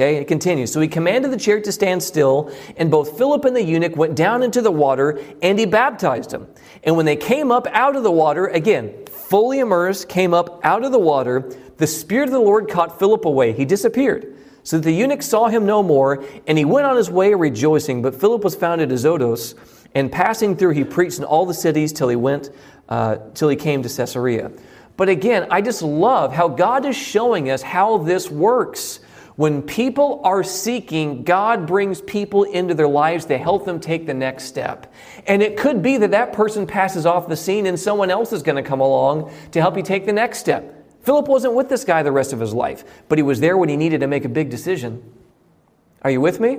[0.00, 0.72] Okay, it continues.
[0.72, 4.16] So he commanded the chariot to stand still, and both Philip and the eunuch went
[4.16, 6.46] down into the water, and he baptized him.
[6.84, 8.94] And when they came up out of the water, again,
[9.28, 13.26] fully immersed, came up out of the water, the Spirit of the Lord caught Philip
[13.26, 13.52] away.
[13.52, 14.38] He disappeared.
[14.62, 18.00] So that the eunuch saw him no more, and he went on his way rejoicing.
[18.00, 19.54] But Philip was found at Azotus,
[19.94, 22.48] and passing through, he preached in all the cities till he went,
[22.88, 24.50] uh, till he came to Caesarea.
[24.96, 29.00] But again, I just love how God is showing us how this works.
[29.40, 34.12] When people are seeking, God brings people into their lives to help them take the
[34.12, 34.92] next step.
[35.26, 38.42] And it could be that that person passes off the scene and someone else is
[38.42, 40.86] going to come along to help you take the next step.
[41.04, 43.70] Philip wasn't with this guy the rest of his life, but he was there when
[43.70, 45.02] he needed to make a big decision.
[46.02, 46.58] Are you with me?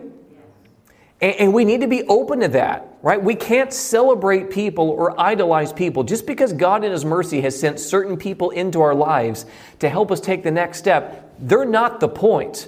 [1.22, 3.22] And, we need to be open to that, right?
[3.22, 6.04] We can't celebrate people or idolize people.
[6.04, 9.46] Just because God in His mercy has sent certain people into our lives
[9.78, 12.68] to help us take the next step, they're not the point.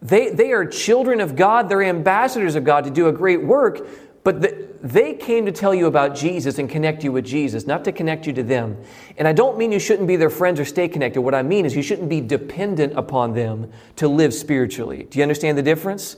[0.00, 3.86] They, they are children of God, they're ambassadors of God to do a great work,
[4.24, 7.84] but the, they came to tell you about Jesus and connect you with Jesus, not
[7.84, 8.76] to connect you to them.
[9.16, 11.20] And I don't mean you shouldn't be their friends or stay connected.
[11.20, 15.06] What I mean is you shouldn't be dependent upon them to live spiritually.
[15.08, 16.16] Do you understand the difference?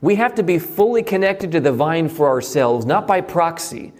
[0.00, 3.92] We have to be fully connected to the vine for ourselves, not by proxy,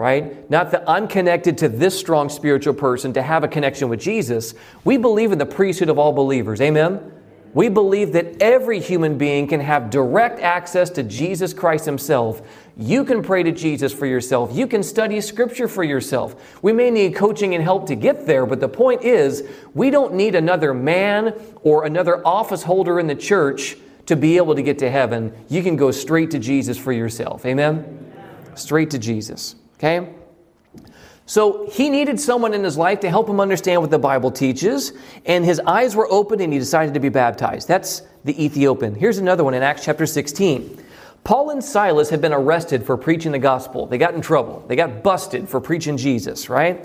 [0.00, 0.48] right?
[0.48, 4.54] Not that I'm connected to this strong spiritual person to have a connection with Jesus.
[4.82, 6.62] We believe in the priesthood of all believers.
[6.62, 7.12] Amen?
[7.52, 12.40] We believe that every human being can have direct access to Jesus Christ Himself.
[12.78, 14.50] You can pray to Jesus for yourself.
[14.54, 16.62] You can study Scripture for yourself.
[16.62, 20.14] We may need coaching and help to get there, but the point is, we don't
[20.14, 24.78] need another man or another office holder in the church to be able to get
[24.78, 25.34] to heaven.
[25.50, 27.44] You can go straight to Jesus for yourself.
[27.44, 28.10] Amen?
[28.54, 29.56] Straight to Jesus.
[29.80, 30.10] Okay?
[31.24, 34.92] So he needed someone in his life to help him understand what the Bible teaches,
[35.24, 37.66] and his eyes were open and he decided to be baptized.
[37.66, 38.94] That's the Ethiopian.
[38.94, 40.84] Here's another one in Acts chapter 16.
[41.24, 43.86] Paul and Silas had been arrested for preaching the gospel.
[43.86, 44.64] They got in trouble.
[44.66, 46.84] They got busted for preaching Jesus, right?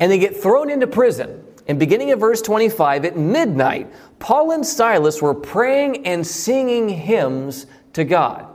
[0.00, 1.42] And they get thrown into prison.
[1.66, 7.66] And beginning at verse 25, at midnight, Paul and Silas were praying and singing hymns
[7.94, 8.46] to God.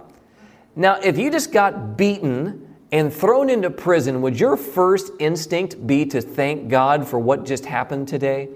[0.75, 6.06] Now, if you just got beaten and thrown into prison, would your first instinct be
[6.08, 8.49] to thank God for what just happened today?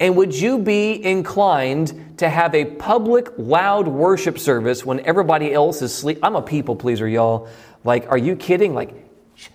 [0.00, 5.82] And would you be inclined to have a public, loud worship service when everybody else
[5.82, 6.20] is asleep?
[6.22, 7.48] I'm a people pleaser, y'all.
[7.82, 8.74] Like, are you kidding?
[8.74, 8.94] Like,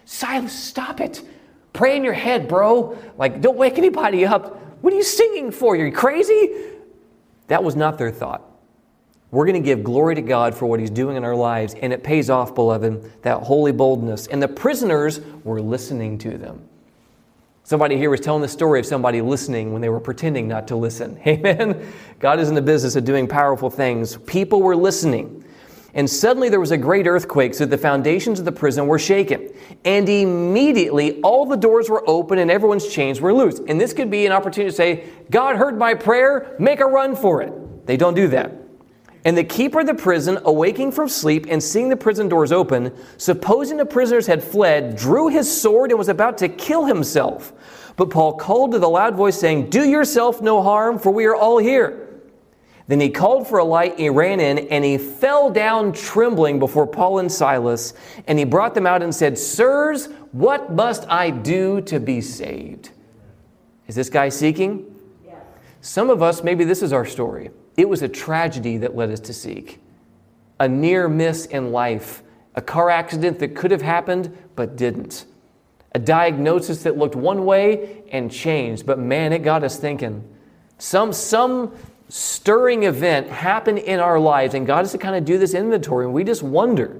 [0.04, 1.22] Silas, stop it.
[1.72, 2.98] Pray in your head, bro.
[3.18, 4.60] Like, don't wake anybody up.
[4.82, 5.78] What are you singing for?
[5.78, 6.54] You're crazy?
[7.48, 8.44] That was not their thought.
[9.34, 11.92] We're going to give glory to God for what He's doing in our lives, and
[11.92, 14.28] it pays off, beloved, that holy boldness.
[14.28, 16.70] And the prisoners were listening to them.
[17.64, 20.76] Somebody here was telling the story of somebody listening when they were pretending not to
[20.76, 21.20] listen.
[21.28, 21.92] Amen.
[22.20, 24.18] God is in the business of doing powerful things.
[24.18, 25.44] People were listening.
[25.96, 29.52] And suddenly there was a great earthquake, so the foundations of the prison were shaken.
[29.84, 33.60] And immediately all the doors were open and everyone's chains were loose.
[33.68, 37.16] And this could be an opportunity to say, God heard my prayer, make a run
[37.16, 37.88] for it.
[37.88, 38.63] They don't do that.
[39.26, 42.94] And the keeper of the prison, awaking from sleep and seeing the prison doors open,
[43.18, 47.54] supposing the prisoners had fled, drew his sword and was about to kill himself.
[47.96, 51.36] But Paul called with a loud voice, saying, Do yourself no harm, for we are
[51.36, 52.00] all here.
[52.88, 56.86] Then he called for a light, he ran in, and he fell down trembling before
[56.86, 57.94] Paul and Silas.
[58.28, 62.90] And he brought them out and said, Sirs, what must I do to be saved?
[63.88, 64.90] Is this guy seeking?
[65.80, 67.52] Some of us, maybe this is our story.
[67.78, 69.80] It was a tragedy that led us to seek,
[70.60, 72.24] a near miss in life,
[72.56, 75.26] a car accident that could have happened but didn't,
[75.96, 80.24] a diagnosis that looked one way and changed, but man, it got us thinking.
[80.78, 81.76] Some, some
[82.10, 86.06] stirring event happened in our lives, and God has to kind of do this inventory,
[86.06, 87.00] and we just wonder,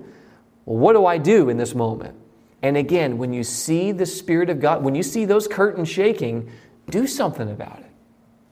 [0.66, 2.16] well, what do I do in this moment?
[2.64, 6.50] And again, when you see the Spirit of God, when you see those curtains shaking,
[6.90, 7.92] do something about it.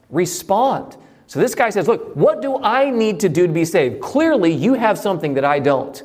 [0.10, 0.98] Respond.
[1.32, 4.02] So this guy says, Look, what do I need to do to be saved?
[4.02, 6.04] Clearly, you have something that I don't.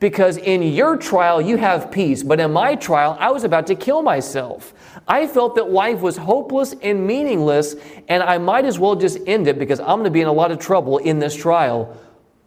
[0.00, 3.76] Because in your trial, you have peace, but in my trial, I was about to
[3.76, 4.74] kill myself.
[5.06, 7.76] I felt that life was hopeless and meaningless,
[8.08, 10.32] and I might as well just end it because I'm going to be in a
[10.32, 11.96] lot of trouble in this trial.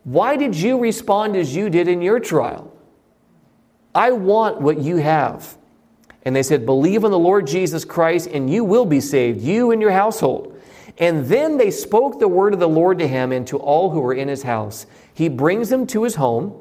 [0.03, 2.73] Why did you respond as you did in your trial?
[3.95, 5.57] I want what you have.
[6.23, 9.71] And they said, Believe in the Lord Jesus Christ, and you will be saved, you
[9.71, 10.56] and your household.
[10.99, 13.99] And then they spoke the word of the Lord to him and to all who
[13.99, 14.85] were in his house.
[15.13, 16.59] He brings them to his home,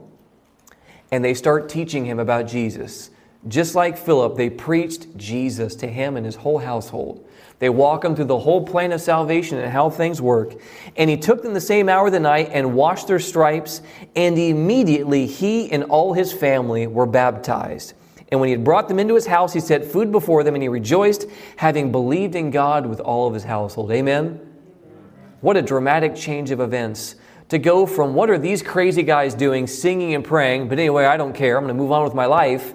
[1.11, 3.11] and they start teaching him about Jesus.
[3.49, 7.27] Just like Philip, they preached Jesus to him and his whole household.
[7.59, 10.55] They walk him through the whole plan of salvation and how things work.
[10.97, 13.81] And he took them the same hour of the night and washed their stripes,
[14.15, 17.95] and immediately he and all his family were baptized.
[18.31, 20.63] And when he had brought them into his house, he set food before them, and
[20.63, 23.93] he rejoiced, having believed in God with all of his household.
[23.93, 24.41] Amen?
[25.41, 27.17] What a dramatic change of events.
[27.51, 31.17] To go from what are these crazy guys doing, singing and praying, but anyway, I
[31.17, 32.75] don't care, I'm going to move on with my life,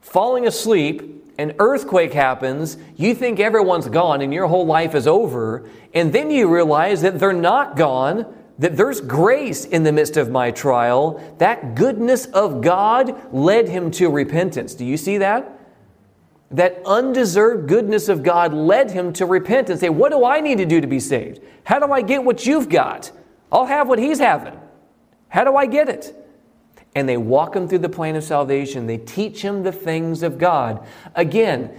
[0.00, 5.68] falling asleep, an earthquake happens, you think everyone's gone and your whole life is over,
[5.92, 10.30] and then you realize that they're not gone that there's grace in the midst of
[10.30, 11.20] my trial.
[11.38, 14.74] That goodness of God led him to repentance.
[14.74, 15.50] Do you see that?
[16.50, 20.58] That undeserved goodness of God led him to repent and say, What do I need
[20.58, 21.40] to do to be saved?
[21.64, 23.10] How do I get what you've got?
[23.50, 24.58] I'll have what he's having.
[25.28, 26.14] How do I get it?
[26.94, 28.86] And they walk him through the plan of salvation.
[28.86, 30.86] They teach him the things of God.
[31.16, 31.72] Again,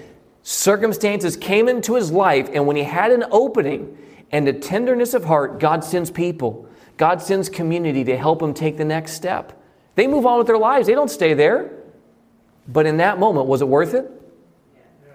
[0.43, 3.97] circumstances came into his life, and when he had an opening,
[4.31, 6.67] and a tenderness of heart, God sends people.
[6.97, 9.61] God sends community to help them take the next step.
[9.95, 11.71] They move on with their lives, they don't stay there.
[12.67, 14.11] But in that moment, was it worth it?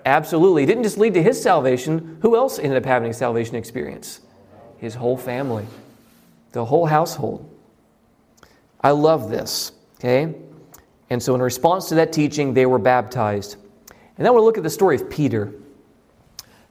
[0.07, 0.63] Absolutely.
[0.63, 2.19] It didn't just lead to his salvation.
[2.23, 4.21] Who else ended up having a salvation experience?
[4.79, 5.67] His whole family,
[6.53, 7.47] the whole household.
[8.81, 10.35] I love this, okay?
[11.11, 13.57] And so, in response to that teaching, they were baptized.
[14.17, 15.53] And then we'll look at the story of Peter.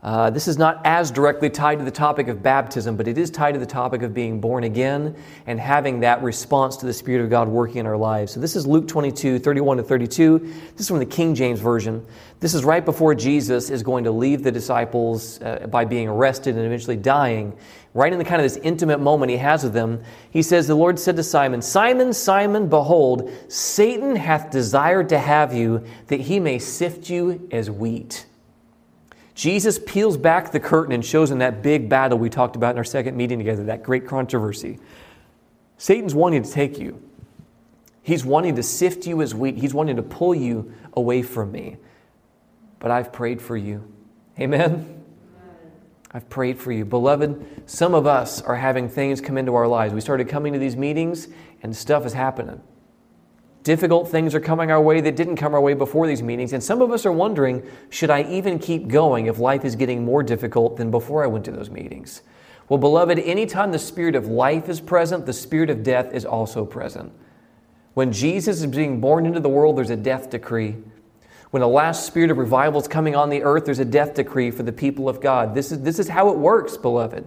[0.01, 3.29] Uh, this is not as directly tied to the topic of baptism, but it is
[3.29, 5.13] tied to the topic of being born again
[5.45, 8.31] and having that response to the Spirit of God working in our lives.
[8.31, 10.39] So, this is Luke 22, 31 to 32.
[10.39, 12.05] This is from the King James Version.
[12.39, 16.55] This is right before Jesus is going to leave the disciples uh, by being arrested
[16.55, 17.57] and eventually dying.
[17.93, 20.75] Right in the kind of this intimate moment he has with them, he says, The
[20.75, 26.39] Lord said to Simon, Simon, Simon, behold, Satan hath desired to have you that he
[26.39, 28.27] may sift you as wheat.
[29.39, 32.77] Jesus peels back the curtain and shows in that big battle we talked about in
[32.77, 34.79] our second meeting together, that great controversy.
[35.77, 37.01] Satan's wanting to take you.
[38.03, 39.55] He's wanting to sift you as wheat.
[39.55, 41.77] He's wanting to pull you away from me.
[42.79, 43.89] But I've prayed for you.
[44.37, 45.05] Amen?
[46.11, 46.83] I've prayed for you.
[46.83, 49.93] Beloved, some of us are having things come into our lives.
[49.93, 51.29] We started coming to these meetings
[51.63, 52.61] and stuff is happening.
[53.63, 56.53] Difficult things are coming our way that didn't come our way before these meetings.
[56.53, 60.05] And some of us are wondering should I even keep going if life is getting
[60.05, 62.21] more difficult than before I went to those meetings?
[62.69, 66.65] Well, beloved, anytime the spirit of life is present, the spirit of death is also
[66.65, 67.11] present.
[67.95, 70.77] When Jesus is being born into the world, there's a death decree.
[71.51, 74.51] When the last spirit of revival is coming on the earth, there's a death decree
[74.51, 75.55] for the people of God.
[75.55, 77.25] This is, this is how it works, beloved.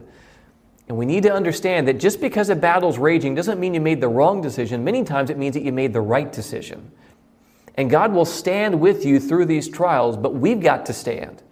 [0.92, 4.02] And we need to understand that just because a battle's raging doesn't mean you made
[4.02, 4.84] the wrong decision.
[4.84, 6.92] Many times it means that you made the right decision.
[7.78, 11.42] And God will stand with you through these trials, but we've got to stand.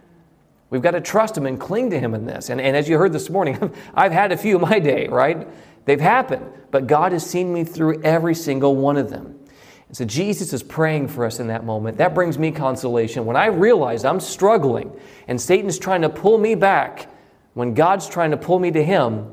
[0.68, 2.50] We've got to trust Him and cling to Him in this.
[2.50, 5.48] And, and as you heard this morning, I've had a few my day, right?
[5.86, 9.40] They've happened, but God has seen me through every single one of them.
[9.88, 11.96] And so Jesus is praying for us in that moment.
[11.96, 13.24] That brings me consolation.
[13.24, 14.92] When I realize I'm struggling
[15.28, 17.08] and Satan's trying to pull me back,
[17.54, 19.26] when God's trying to pull me to Him,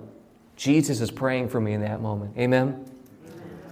[0.56, 2.38] Jesus is praying for me in that moment.
[2.38, 2.86] Amen?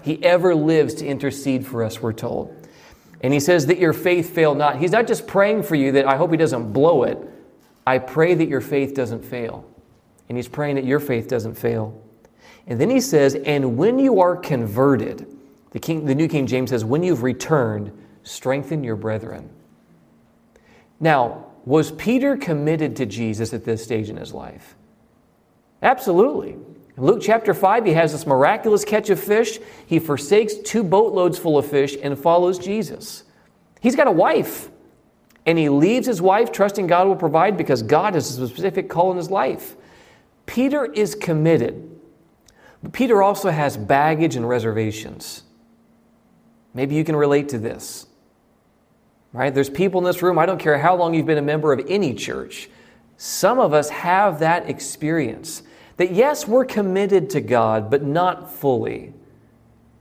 [0.04, 2.56] He ever lives to intercede for us, we're told.
[3.22, 4.78] And He says that your faith fail not.
[4.78, 7.18] He's not just praying for you that I hope He doesn't blow it.
[7.88, 9.68] I pray that your faith doesn't fail.
[10.30, 12.02] And He's praying that your faith doesn't fail.
[12.68, 15.28] And then He says, and when you are converted,
[15.72, 17.92] the, King, the New King James says, when you've returned,
[18.24, 19.50] strengthen your brethren.
[21.00, 24.76] Now, was Peter committed to Jesus at this stage in his life?
[25.82, 26.52] Absolutely.
[26.52, 29.60] In Luke chapter 5, he has this miraculous catch of fish.
[29.86, 33.24] He forsakes two boatloads full of fish and follows Jesus.
[33.82, 34.70] He's got a wife,
[35.46, 39.12] and he leaves his wife, trusting God will provide because God has a specific call
[39.12, 39.76] in his life.
[40.46, 42.00] Peter is committed,
[42.82, 45.44] but Peter also has baggage and reservations.
[46.74, 48.05] Maybe you can relate to this
[49.36, 49.54] right?
[49.54, 51.86] There's people in this room, I don't care how long you've been a member of
[51.90, 52.70] any church,
[53.18, 55.64] some of us have that experience.
[55.98, 59.14] That yes, we're committed to God, but not fully.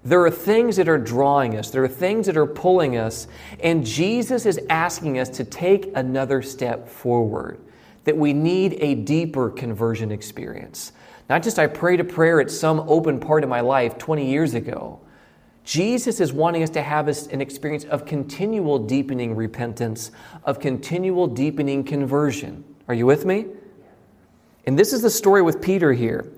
[0.04, 3.26] There are things that are drawing us, there are things that are pulling us,
[3.60, 7.58] and Jesus is asking us to take another step forward.
[8.04, 10.92] That we need a deeper conversion experience.
[11.28, 14.54] Not just I prayed a prayer at some open part of my life 20 years
[14.54, 15.00] ago,
[15.64, 20.10] Jesus is wanting us to have an experience of continual deepening repentance,
[20.44, 22.64] of continual deepening conversion.
[22.86, 23.46] Are you with me?
[24.66, 26.30] And this is the story with Peter here.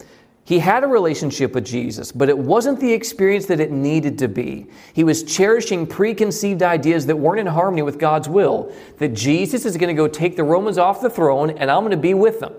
[0.44, 4.28] He had a relationship with Jesus, but it wasn't the experience that it needed to
[4.28, 4.68] be.
[4.92, 8.72] He was cherishing preconceived ideas that weren't in harmony with God's will.
[8.98, 11.90] That Jesus is going to go take the Romans off the throne and I'm going
[11.90, 12.54] to be with them.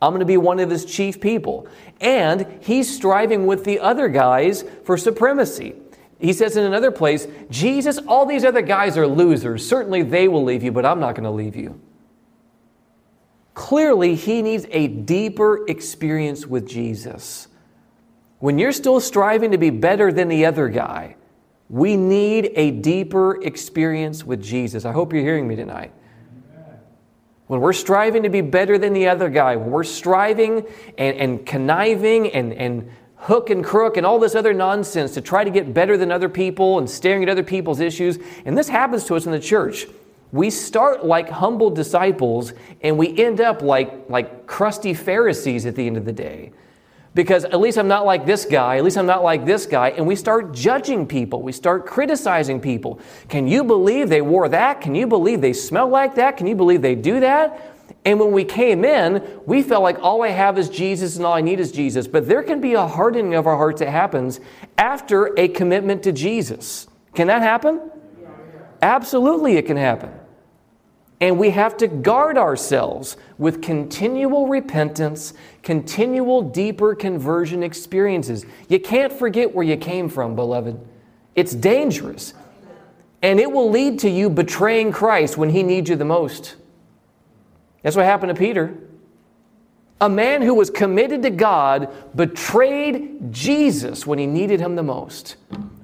[0.00, 1.66] I'm going to be one of his chief people.
[2.00, 5.74] And he's striving with the other guys for supremacy.
[6.24, 9.66] He says in another place, Jesus, all these other guys are losers.
[9.68, 11.78] Certainly they will leave you, but I'm not going to leave you.
[13.52, 17.48] Clearly, he needs a deeper experience with Jesus.
[18.38, 21.16] When you're still striving to be better than the other guy,
[21.68, 24.86] we need a deeper experience with Jesus.
[24.86, 25.92] I hope you're hearing me tonight.
[27.48, 30.66] When we're striving to be better than the other guy, when we're striving
[30.96, 32.90] and, and conniving and, and
[33.24, 36.28] hook and crook and all this other nonsense to try to get better than other
[36.28, 38.18] people and staring at other people's issues.
[38.44, 39.86] And this happens to us in the church.
[40.30, 42.52] We start like humble disciples
[42.82, 46.52] and we end up like, like crusty Pharisees at the end of the day.
[47.14, 49.90] Because at least I'm not like this guy, at least I'm not like this guy,
[49.90, 51.42] and we start judging people.
[51.42, 52.98] We start criticizing people.
[53.28, 54.80] Can you believe they wore that?
[54.80, 56.36] Can you believe they smell like that?
[56.36, 57.73] Can you believe they do that?
[58.04, 61.32] And when we came in, we felt like all I have is Jesus and all
[61.32, 62.06] I need is Jesus.
[62.06, 64.40] But there can be a hardening of our hearts that happens
[64.76, 66.86] after a commitment to Jesus.
[67.14, 67.90] Can that happen?
[68.82, 70.12] Absolutely, it can happen.
[71.20, 75.32] And we have to guard ourselves with continual repentance,
[75.62, 78.44] continual deeper conversion experiences.
[78.68, 80.78] You can't forget where you came from, beloved.
[81.34, 82.34] It's dangerous.
[83.22, 86.56] And it will lead to you betraying Christ when he needs you the most.
[87.84, 88.74] That's what happened to Peter.
[90.00, 95.36] A man who was committed to God betrayed Jesus when he needed him the most.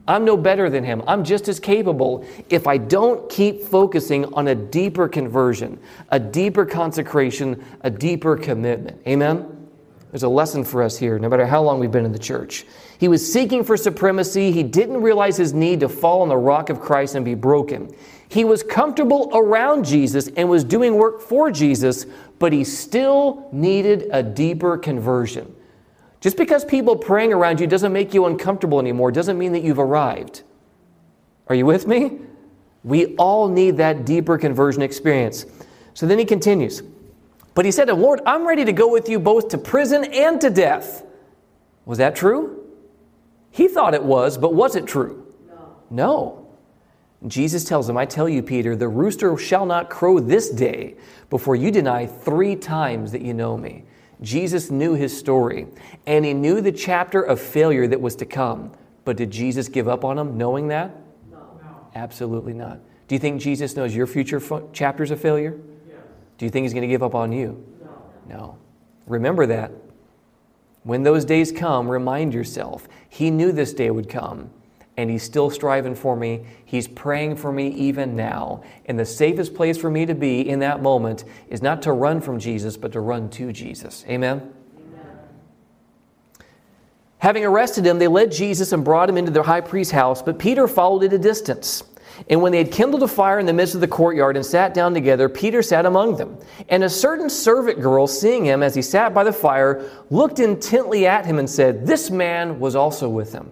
[0.09, 1.03] I'm no better than him.
[1.07, 5.79] I'm just as capable if I don't keep focusing on a deeper conversion,
[6.09, 9.01] a deeper consecration, a deeper commitment.
[9.07, 9.69] Amen?
[10.11, 12.67] There's a lesson for us here, no matter how long we've been in the church.
[12.99, 14.51] He was seeking for supremacy.
[14.51, 17.95] He didn't realize his need to fall on the rock of Christ and be broken.
[18.31, 22.07] He was comfortable around Jesus and was doing work for Jesus,
[22.39, 25.53] but he still needed a deeper conversion.
[26.21, 29.81] Just because people praying around you doesn't make you uncomfortable anymore doesn't mean that you've
[29.81, 30.45] arrived.
[31.49, 32.21] Are you with me?
[32.85, 35.45] We all need that deeper conversion experience.
[35.95, 36.85] So then he continues.
[37.57, 40.41] But he said to Lord, I'm ready to go with you both to prison and
[40.41, 41.05] to death.
[41.85, 42.65] Was that true?
[43.51, 45.27] He thought it was, but was it true?
[45.49, 45.77] No.
[45.91, 46.40] no.
[47.27, 50.97] Jesus tells him, I tell you, Peter, the rooster shall not crow this day
[51.29, 53.85] before you deny three times that you know me.
[54.23, 55.67] Jesus knew his story,
[56.07, 58.73] and he knew the chapter of failure that was to come.
[59.05, 60.95] But did Jesus give up on him knowing that?
[61.31, 61.39] No.
[61.95, 62.81] Absolutely not.
[63.09, 64.41] Do you think Jesus knows your future
[64.73, 65.59] chapters of failure?
[65.89, 65.99] Yes.
[66.39, 67.63] Do you think he's going to give up on you?
[67.83, 68.37] No.
[68.37, 68.59] No.
[69.07, 69.73] Remember that.
[70.85, 74.51] When those days come, remind yourself, he knew this day would come
[75.01, 76.47] and He's still striving for me.
[76.65, 78.63] He's praying for me even now.
[78.87, 82.21] And the safest place for me to be in that moment is not to run
[82.21, 84.05] from Jesus, but to run to Jesus.
[84.09, 84.53] Amen?
[84.77, 85.07] Amen.
[87.19, 90.39] Having arrested him, they led Jesus and brought him into the high priest's house, but
[90.39, 91.83] Peter followed at a distance.
[92.29, 94.75] And when they had kindled a fire in the midst of the courtyard and sat
[94.75, 96.37] down together, Peter sat among them.
[96.69, 101.07] And a certain servant girl, seeing him as he sat by the fire, looked intently
[101.07, 103.51] at him and said, This man was also with him.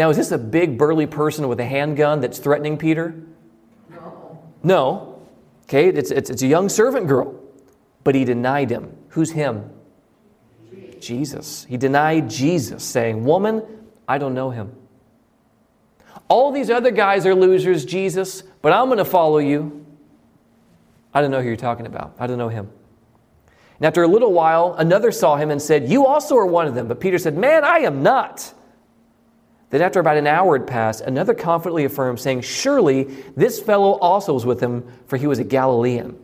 [0.00, 3.20] Now, is this a big, burly person with a handgun that's threatening Peter?
[3.90, 4.42] No.
[4.62, 5.22] No.
[5.64, 7.38] Okay, it's, it's, it's a young servant girl.
[8.02, 8.96] But he denied him.
[9.08, 9.68] Who's him?
[11.00, 11.66] Jesus.
[11.66, 13.62] He denied Jesus, saying, Woman,
[14.08, 14.72] I don't know him.
[16.28, 19.84] All these other guys are losers, Jesus, but I'm going to follow you.
[21.12, 22.16] I don't know who you're talking about.
[22.18, 22.70] I don't know him.
[23.76, 26.74] And after a little while, another saw him and said, You also are one of
[26.74, 26.88] them.
[26.88, 28.54] But Peter said, Man, I am not.
[29.70, 33.04] Then, after about an hour had passed, another confidently affirmed, saying, Surely
[33.36, 36.18] this fellow also was with him, for he was a Galilean.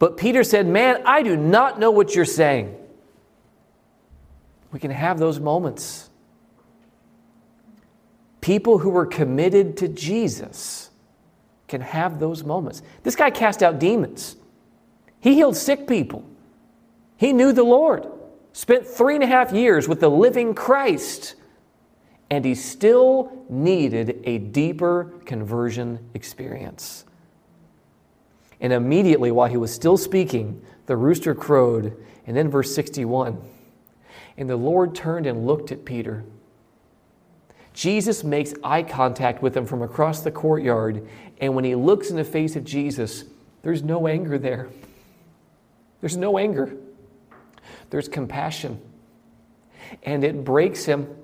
[0.00, 2.76] But Peter said, Man, I do not know what you're saying.
[4.72, 6.10] We can have those moments.
[8.40, 10.90] People who were committed to Jesus
[11.68, 12.82] can have those moments.
[13.04, 14.36] This guy cast out demons,
[15.20, 16.24] he healed sick people,
[17.16, 18.06] he knew the Lord,
[18.52, 21.36] spent three and a half years with the living Christ
[22.30, 27.04] and he still needed a deeper conversion experience.
[28.60, 31.96] And immediately, while he was still speaking, the rooster crowed.
[32.26, 33.40] And then, verse 61
[34.36, 36.24] And the Lord turned and looked at Peter.
[37.72, 41.06] Jesus makes eye contact with him from across the courtyard.
[41.40, 43.24] And when he looks in the face of Jesus,
[43.62, 44.68] there's no anger there.
[46.00, 46.74] There's no anger,
[47.90, 48.80] there's compassion.
[50.02, 51.14] And it breaks him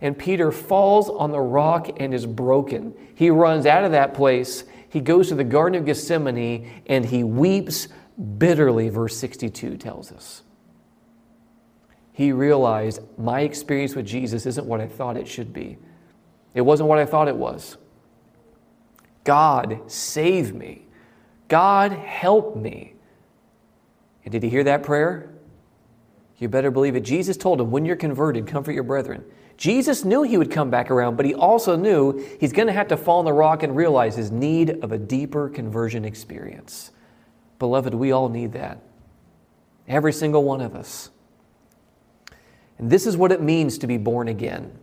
[0.00, 2.94] and Peter falls on the rock and is broken.
[3.14, 4.64] He runs out of that place.
[4.88, 7.88] He goes to the Garden of Gethsemane and he weeps
[8.38, 10.42] bitterly, verse 62 tells us.
[12.12, 15.78] He realized my experience with Jesus isn't what I thought it should be.
[16.54, 17.76] It wasn't what I thought it was.
[19.24, 20.86] God, save me.
[21.48, 22.94] God, help me.
[24.24, 25.32] And did he hear that prayer?
[26.38, 27.00] You better believe it.
[27.00, 29.24] Jesus told him, when you're converted, comfort your brethren.
[29.58, 32.88] Jesus knew he would come back around, but he also knew he's going to have
[32.88, 36.92] to fall on the rock and realize his need of a deeper conversion experience.
[37.58, 38.78] Beloved, we all need that.
[39.88, 41.10] Every single one of us.
[42.78, 44.78] And this is what it means to be born again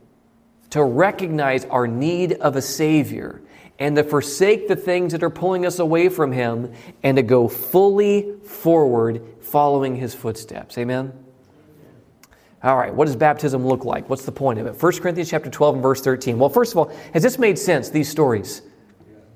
[0.71, 3.41] to recognize our need of a Savior
[3.80, 7.47] and to forsake the things that are pulling us away from Him and to go
[7.47, 10.78] fully forward following His footsteps.
[10.78, 11.13] Amen?
[12.66, 14.09] All right, what does baptism look like?
[14.09, 14.82] What's the point of it?
[14.82, 16.39] 1 Corinthians chapter 12 and verse 13.
[16.39, 18.63] Well, first of all, has this made sense, these stories?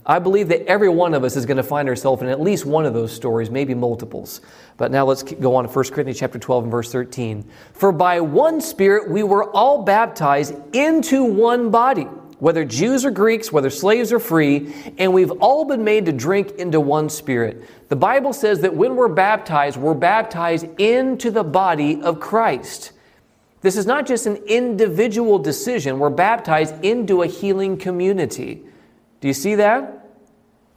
[0.03, 2.65] I believe that every one of us is going to find ourselves in at least
[2.65, 4.41] one of those stories, maybe multiples.
[4.77, 7.47] But now let's go on to 1 Corinthians chapter 12 and verse 13.
[7.73, 12.05] For by one Spirit we were all baptized into one body,
[12.39, 16.53] whether Jews or Greeks, whether slaves or free, and we've all been made to drink
[16.53, 17.63] into one Spirit.
[17.89, 22.93] The Bible says that when we're baptized, we're baptized into the body of Christ.
[23.61, 28.63] This is not just an individual decision, we're baptized into a healing community.
[29.19, 29.99] Do you see that?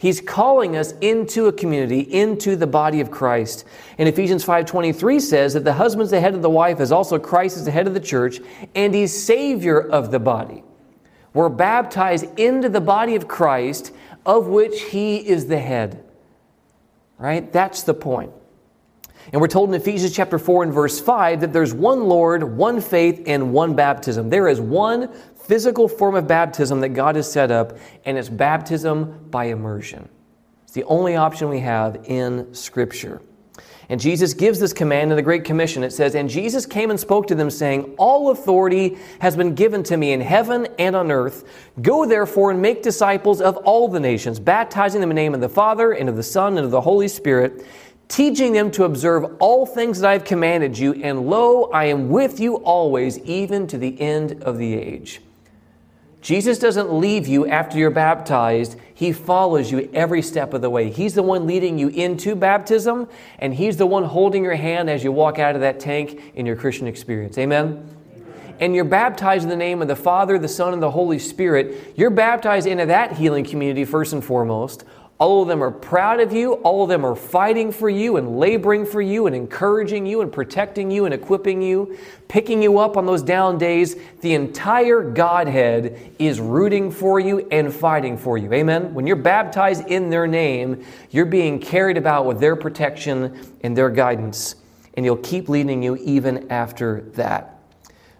[0.03, 3.65] He's calling us into a community, into the body of Christ.
[3.99, 7.57] And Ephesians 5:23 says that the husband's the head of the wife as also Christ
[7.57, 8.41] is the head of the church
[8.75, 10.65] and he's savior of the body.
[11.35, 13.93] We're baptized into the body of Christ
[14.27, 16.03] of which he is the head.
[17.17, 17.53] Right?
[17.53, 18.33] That's the point.
[19.31, 22.81] And we're told in Ephesians chapter 4 and verse 5 that there's one Lord, one
[22.81, 24.31] faith, and one baptism.
[24.31, 29.29] There is one physical form of baptism that God has set up, and it's baptism
[29.31, 30.09] by immersion.
[30.65, 33.21] It's the only option we have in Scripture.
[33.89, 35.85] And Jesus gives this command in the Great Commission.
[35.85, 39.83] It says, And Jesus came and spoke to them, saying, All authority has been given
[39.83, 41.45] to me in heaven and on earth.
[41.83, 45.43] Go therefore and make disciples of all the nations, baptizing them in the name of
[45.43, 47.67] the Father, and of the Son, and of the Holy Spirit,
[48.13, 50.93] teaching them to observe all things that I have commanded you.
[51.03, 55.23] And lo, I am with you always, even to the end of the age.
[56.21, 58.77] Jesus doesn't leave you after you're baptized.
[58.93, 60.91] He follows you every step of the way.
[60.91, 63.09] He's the one leading you into baptism,
[63.39, 66.45] and He's the one holding your hand as you walk out of that tank in
[66.45, 67.39] your Christian experience.
[67.39, 67.89] Amen?
[68.61, 71.95] And you're baptized in the name of the Father, the Son, and the Holy Spirit.
[71.97, 74.85] You're baptized into that healing community first and foremost.
[75.23, 76.55] All of them are proud of you.
[76.65, 80.33] All of them are fighting for you and laboring for you and encouraging you and
[80.33, 81.97] protecting you and equipping you,
[82.27, 83.95] picking you up on those down days.
[84.21, 88.53] The entire Godhead is rooting for you and fighting for you.
[88.53, 88.95] Amen?
[88.95, 93.91] When you're baptized in their name, you're being carried about with their protection and their
[93.91, 94.57] guidance.
[94.95, 97.62] And He'll keep leading you even after that.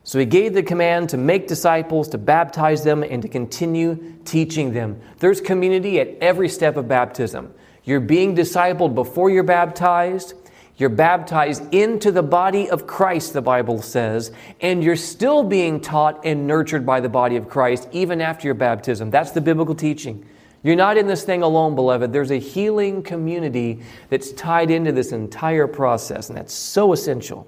[0.05, 4.73] So he gave the command to make disciples, to baptize them, and to continue teaching
[4.73, 5.01] them.
[5.19, 7.55] There's community at every step of baptism.
[7.85, 10.35] You're being discipled before you're baptized.
[10.77, 16.25] You're baptized into the body of Christ, the Bible says, and you're still being taught
[16.25, 19.11] and nurtured by the body of Christ even after your baptism.
[19.11, 20.27] That's the biblical teaching.
[20.65, 22.13] You're not in this thing alone, beloved.
[22.13, 27.47] There's a healing community that's tied into this entire process, and that's so essential.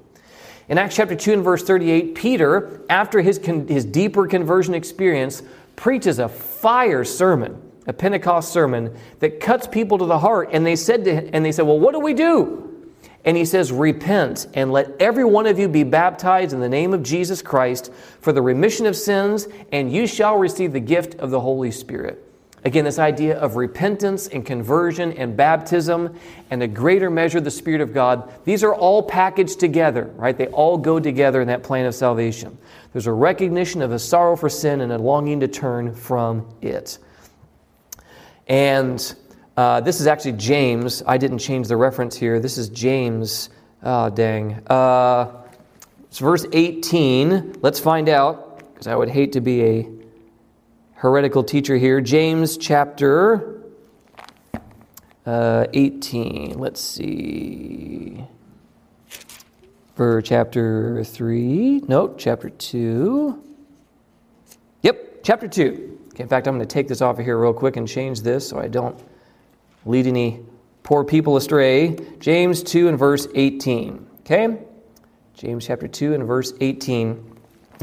[0.69, 5.43] In Acts chapter 2 and verse 38, Peter, after his, con- his deeper conversion experience,
[5.77, 10.51] preaches a fire sermon, a Pentecost sermon that cuts people to the heart.
[10.53, 12.71] And they said to him, and they said, Well, what do we do?
[13.27, 16.95] And he says, Repent and let every one of you be baptized in the name
[16.95, 21.31] of Jesus Christ for the remission of sins, and you shall receive the gift of
[21.31, 22.23] the Holy Spirit.
[22.65, 26.19] Again, this idea of repentance and conversion and baptism
[26.51, 30.37] and a greater measure of the Spirit of God, these are all packaged together, right?
[30.37, 32.57] They all go together in that plan of salvation.
[32.95, 36.99] There's a recognition of a sorrow for sin and a longing to turn from it.
[38.49, 39.15] And
[39.59, 41.03] uh, this is actually James.
[41.07, 42.41] I didn't change the reference here.
[42.41, 43.51] This is James.
[43.83, 44.63] Oh, dang.
[44.69, 45.43] Uh,
[46.05, 47.57] it's verse 18.
[47.61, 49.94] Let's find out, because I would hate to be a
[51.05, 52.01] heretical teacher here.
[52.01, 53.61] James chapter
[55.27, 56.59] uh, 18.
[56.59, 58.25] Let's see.
[59.97, 61.83] For chapter 3.
[61.89, 63.39] Nope, chapter 2.
[64.81, 65.99] Yep, chapter 2.
[66.09, 68.23] Okay, in fact, I'm going to take this off of here real quick and change
[68.23, 68.99] this so I don't
[69.85, 70.41] lead any
[70.85, 71.99] poor people astray.
[72.19, 74.07] James 2 and verse 18.
[74.21, 74.57] Okay?
[75.35, 77.35] James chapter 2 and verse 18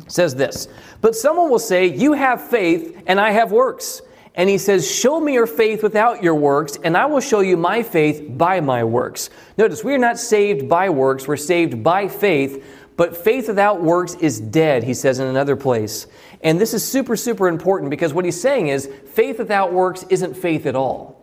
[0.07, 0.67] says this
[1.01, 4.01] But someone will say, You have faith, and I have works.
[4.35, 7.57] And he says, Show me your faith without your works, and I will show you
[7.57, 9.29] my faith by my works.
[9.57, 12.63] Notice, we are not saved by works, we're saved by faith,
[12.95, 16.07] but faith without works is dead, he says in another place.
[16.43, 20.35] And this is super, super important because what he's saying is faith without works isn't
[20.35, 21.17] faith at all.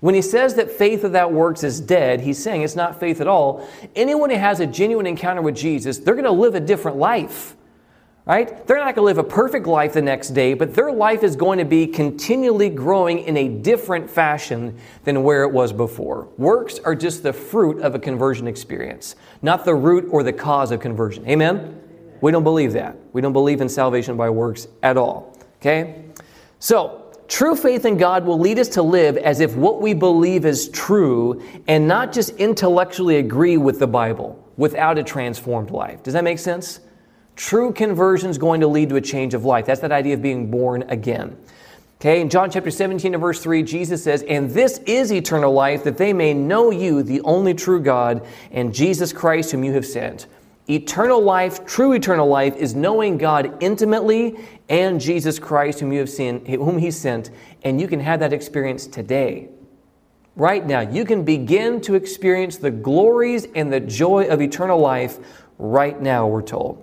[0.00, 3.28] When he says that faith without works is dead, he's saying it's not faith at
[3.28, 3.66] all.
[3.94, 7.56] Anyone who has a genuine encounter with Jesus, they're going to live a different life
[8.24, 8.66] right?
[8.66, 11.34] They're not going to live a perfect life the next day, but their life is
[11.34, 16.28] going to be continually growing in a different fashion than where it was before.
[16.38, 20.70] Works are just the fruit of a conversion experience, not the root or the cause
[20.70, 21.26] of conversion.
[21.28, 21.80] Amen?
[22.20, 22.96] We don't believe that.
[23.12, 25.36] We don't believe in salvation by works at all.
[25.56, 26.04] Okay?
[26.60, 26.98] So,
[27.32, 30.68] True faith in God will lead us to live as if what we believe is
[30.68, 36.02] true and not just intellectually agree with the Bible without a transformed life.
[36.02, 36.80] Does that make sense?
[37.36, 39.66] True conversion is going to lead to a change of life.
[39.66, 41.36] That's that idea of being born again.
[42.02, 45.84] Okay, in John chapter 17 and verse 3, Jesus says, And this is eternal life,
[45.84, 49.86] that they may know you, the only true God, and Jesus Christ, whom you have
[49.86, 50.26] sent.
[50.68, 54.36] Eternal life, true eternal life, is knowing God intimately
[54.68, 57.30] and Jesus Christ, whom you have seen, whom He sent,
[57.62, 59.48] and you can have that experience today.
[60.34, 65.18] Right now, you can begin to experience the glories and the joy of eternal life
[65.58, 66.82] right now, we're told.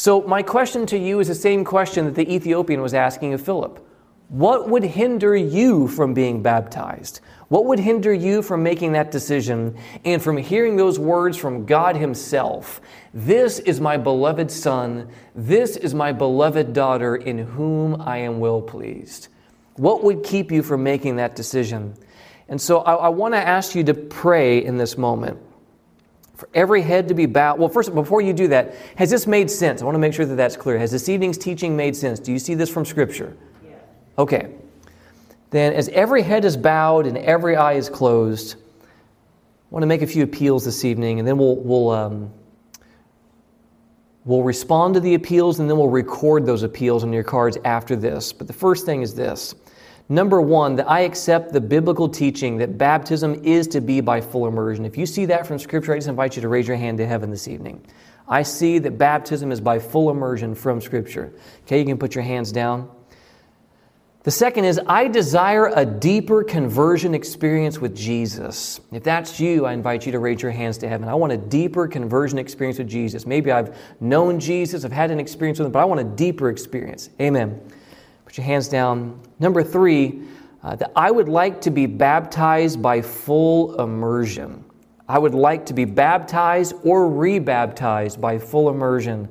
[0.00, 3.42] So, my question to you is the same question that the Ethiopian was asking of
[3.42, 3.86] Philip.
[4.30, 7.20] What would hinder you from being baptized?
[7.48, 9.76] What would hinder you from making that decision
[10.06, 12.80] and from hearing those words from God Himself?
[13.12, 15.10] This is my beloved Son.
[15.34, 19.28] This is my beloved daughter in whom I am well pleased.
[19.74, 21.94] What would keep you from making that decision?
[22.48, 25.38] And so I, I want to ask you to pray in this moment.
[26.40, 27.58] For every head to be bowed.
[27.58, 29.82] Well, first, before you do that, has this made sense?
[29.82, 30.78] I want to make sure that that's clear.
[30.78, 32.18] Has this evening's teaching made sense?
[32.18, 33.36] Do you see this from Scripture?
[34.16, 34.54] Okay.
[35.50, 38.88] Then, as every head is bowed and every eye is closed, I
[39.68, 42.32] want to make a few appeals this evening, and then we'll, we'll, um,
[44.24, 47.96] we'll respond to the appeals, and then we'll record those appeals on your cards after
[47.96, 48.32] this.
[48.32, 49.54] But the first thing is this.
[50.10, 54.48] Number one, that I accept the biblical teaching that baptism is to be by full
[54.48, 54.84] immersion.
[54.84, 57.06] If you see that from Scripture, I just invite you to raise your hand to
[57.06, 57.86] heaven this evening.
[58.26, 61.32] I see that baptism is by full immersion from Scripture.
[61.62, 62.90] Okay, you can put your hands down.
[64.24, 68.80] The second is, I desire a deeper conversion experience with Jesus.
[68.90, 71.08] If that's you, I invite you to raise your hands to heaven.
[71.08, 73.26] I want a deeper conversion experience with Jesus.
[73.26, 76.50] Maybe I've known Jesus, I've had an experience with him, but I want a deeper
[76.50, 77.10] experience.
[77.20, 77.60] Amen.
[78.30, 79.20] Put your hands down.
[79.40, 80.22] Number three,
[80.62, 84.64] uh, that I would like to be baptized by full immersion.
[85.08, 89.28] I would like to be baptized or rebaptized by full immersion.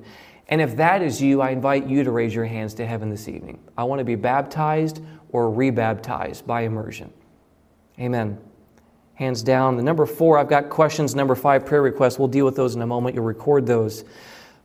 [0.50, 3.30] And if that is you, I invite you to raise your hands to heaven this
[3.30, 3.60] evening.
[3.78, 7.14] I want to be baptized or rebaptized by immersion.
[8.02, 8.38] Amen.
[9.14, 9.78] Hands down.
[9.78, 11.16] The number four, I've got questions.
[11.16, 12.20] Number five, prayer requests.
[12.20, 13.16] We'll deal with those in a moment.
[13.16, 14.04] You'll record those.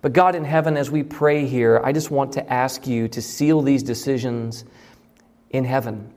[0.04, 3.22] But God in heaven, as we pray here, I just want to ask you to
[3.22, 4.66] seal these decisions
[5.48, 6.12] in heaven.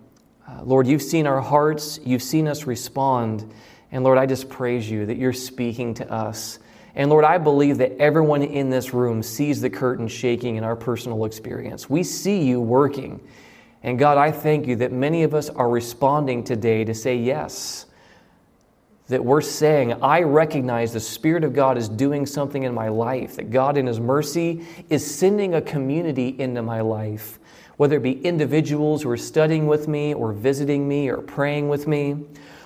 [0.45, 3.49] Uh, Lord, you've seen our hearts, you've seen us respond.
[3.93, 6.59] And Lord, I just praise you that you're speaking to us
[6.97, 10.75] and Lord, I believe that everyone in this room sees the curtain shaking in our
[10.75, 11.87] personal experience.
[11.87, 13.21] We see you working.
[13.83, 17.85] And God, I thank you that many of us are responding today to say yes.
[19.07, 23.37] That we're saying, I recognize the Spirit of God is doing something in my life,
[23.37, 27.39] that God, in His mercy, is sending a community into my life,
[27.77, 31.87] whether it be individuals who are studying with me, or visiting me, or praying with
[31.87, 32.17] me,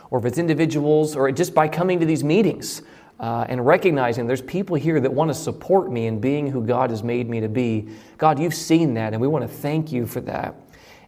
[0.10, 2.82] or if it's individuals, or just by coming to these meetings
[3.22, 6.89] uh, and recognizing there's people here that want to support me in being who God
[6.89, 7.88] has made me to be.
[8.18, 10.56] God, you've seen that, and we want to thank you for that.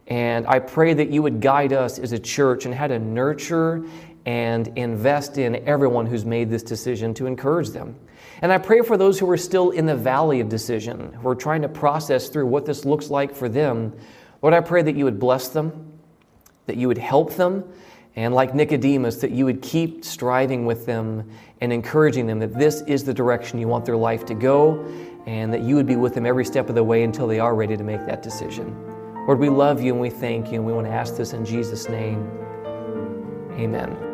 [0.06, 3.84] And I pray that you would guide us as a church and how to nurture
[4.26, 7.94] and invest in everyone who's made this decision to encourage them.
[8.40, 11.34] And I pray for those who are still in the valley of decision, who are
[11.34, 13.94] trying to process through what this looks like for them.
[14.42, 15.92] Lord, I pray that you would bless them,
[16.66, 17.64] that you would help them,
[18.16, 21.28] and like Nicodemus, that you would keep striving with them
[21.60, 24.84] and encouraging them that this is the direction you want their life to go,
[25.26, 27.54] and that you would be with them every step of the way until they are
[27.54, 28.74] ready to make that decision.
[29.26, 31.44] Lord, we love you and we thank you, and we want to ask this in
[31.44, 32.30] Jesus' name.
[33.52, 34.13] Amen.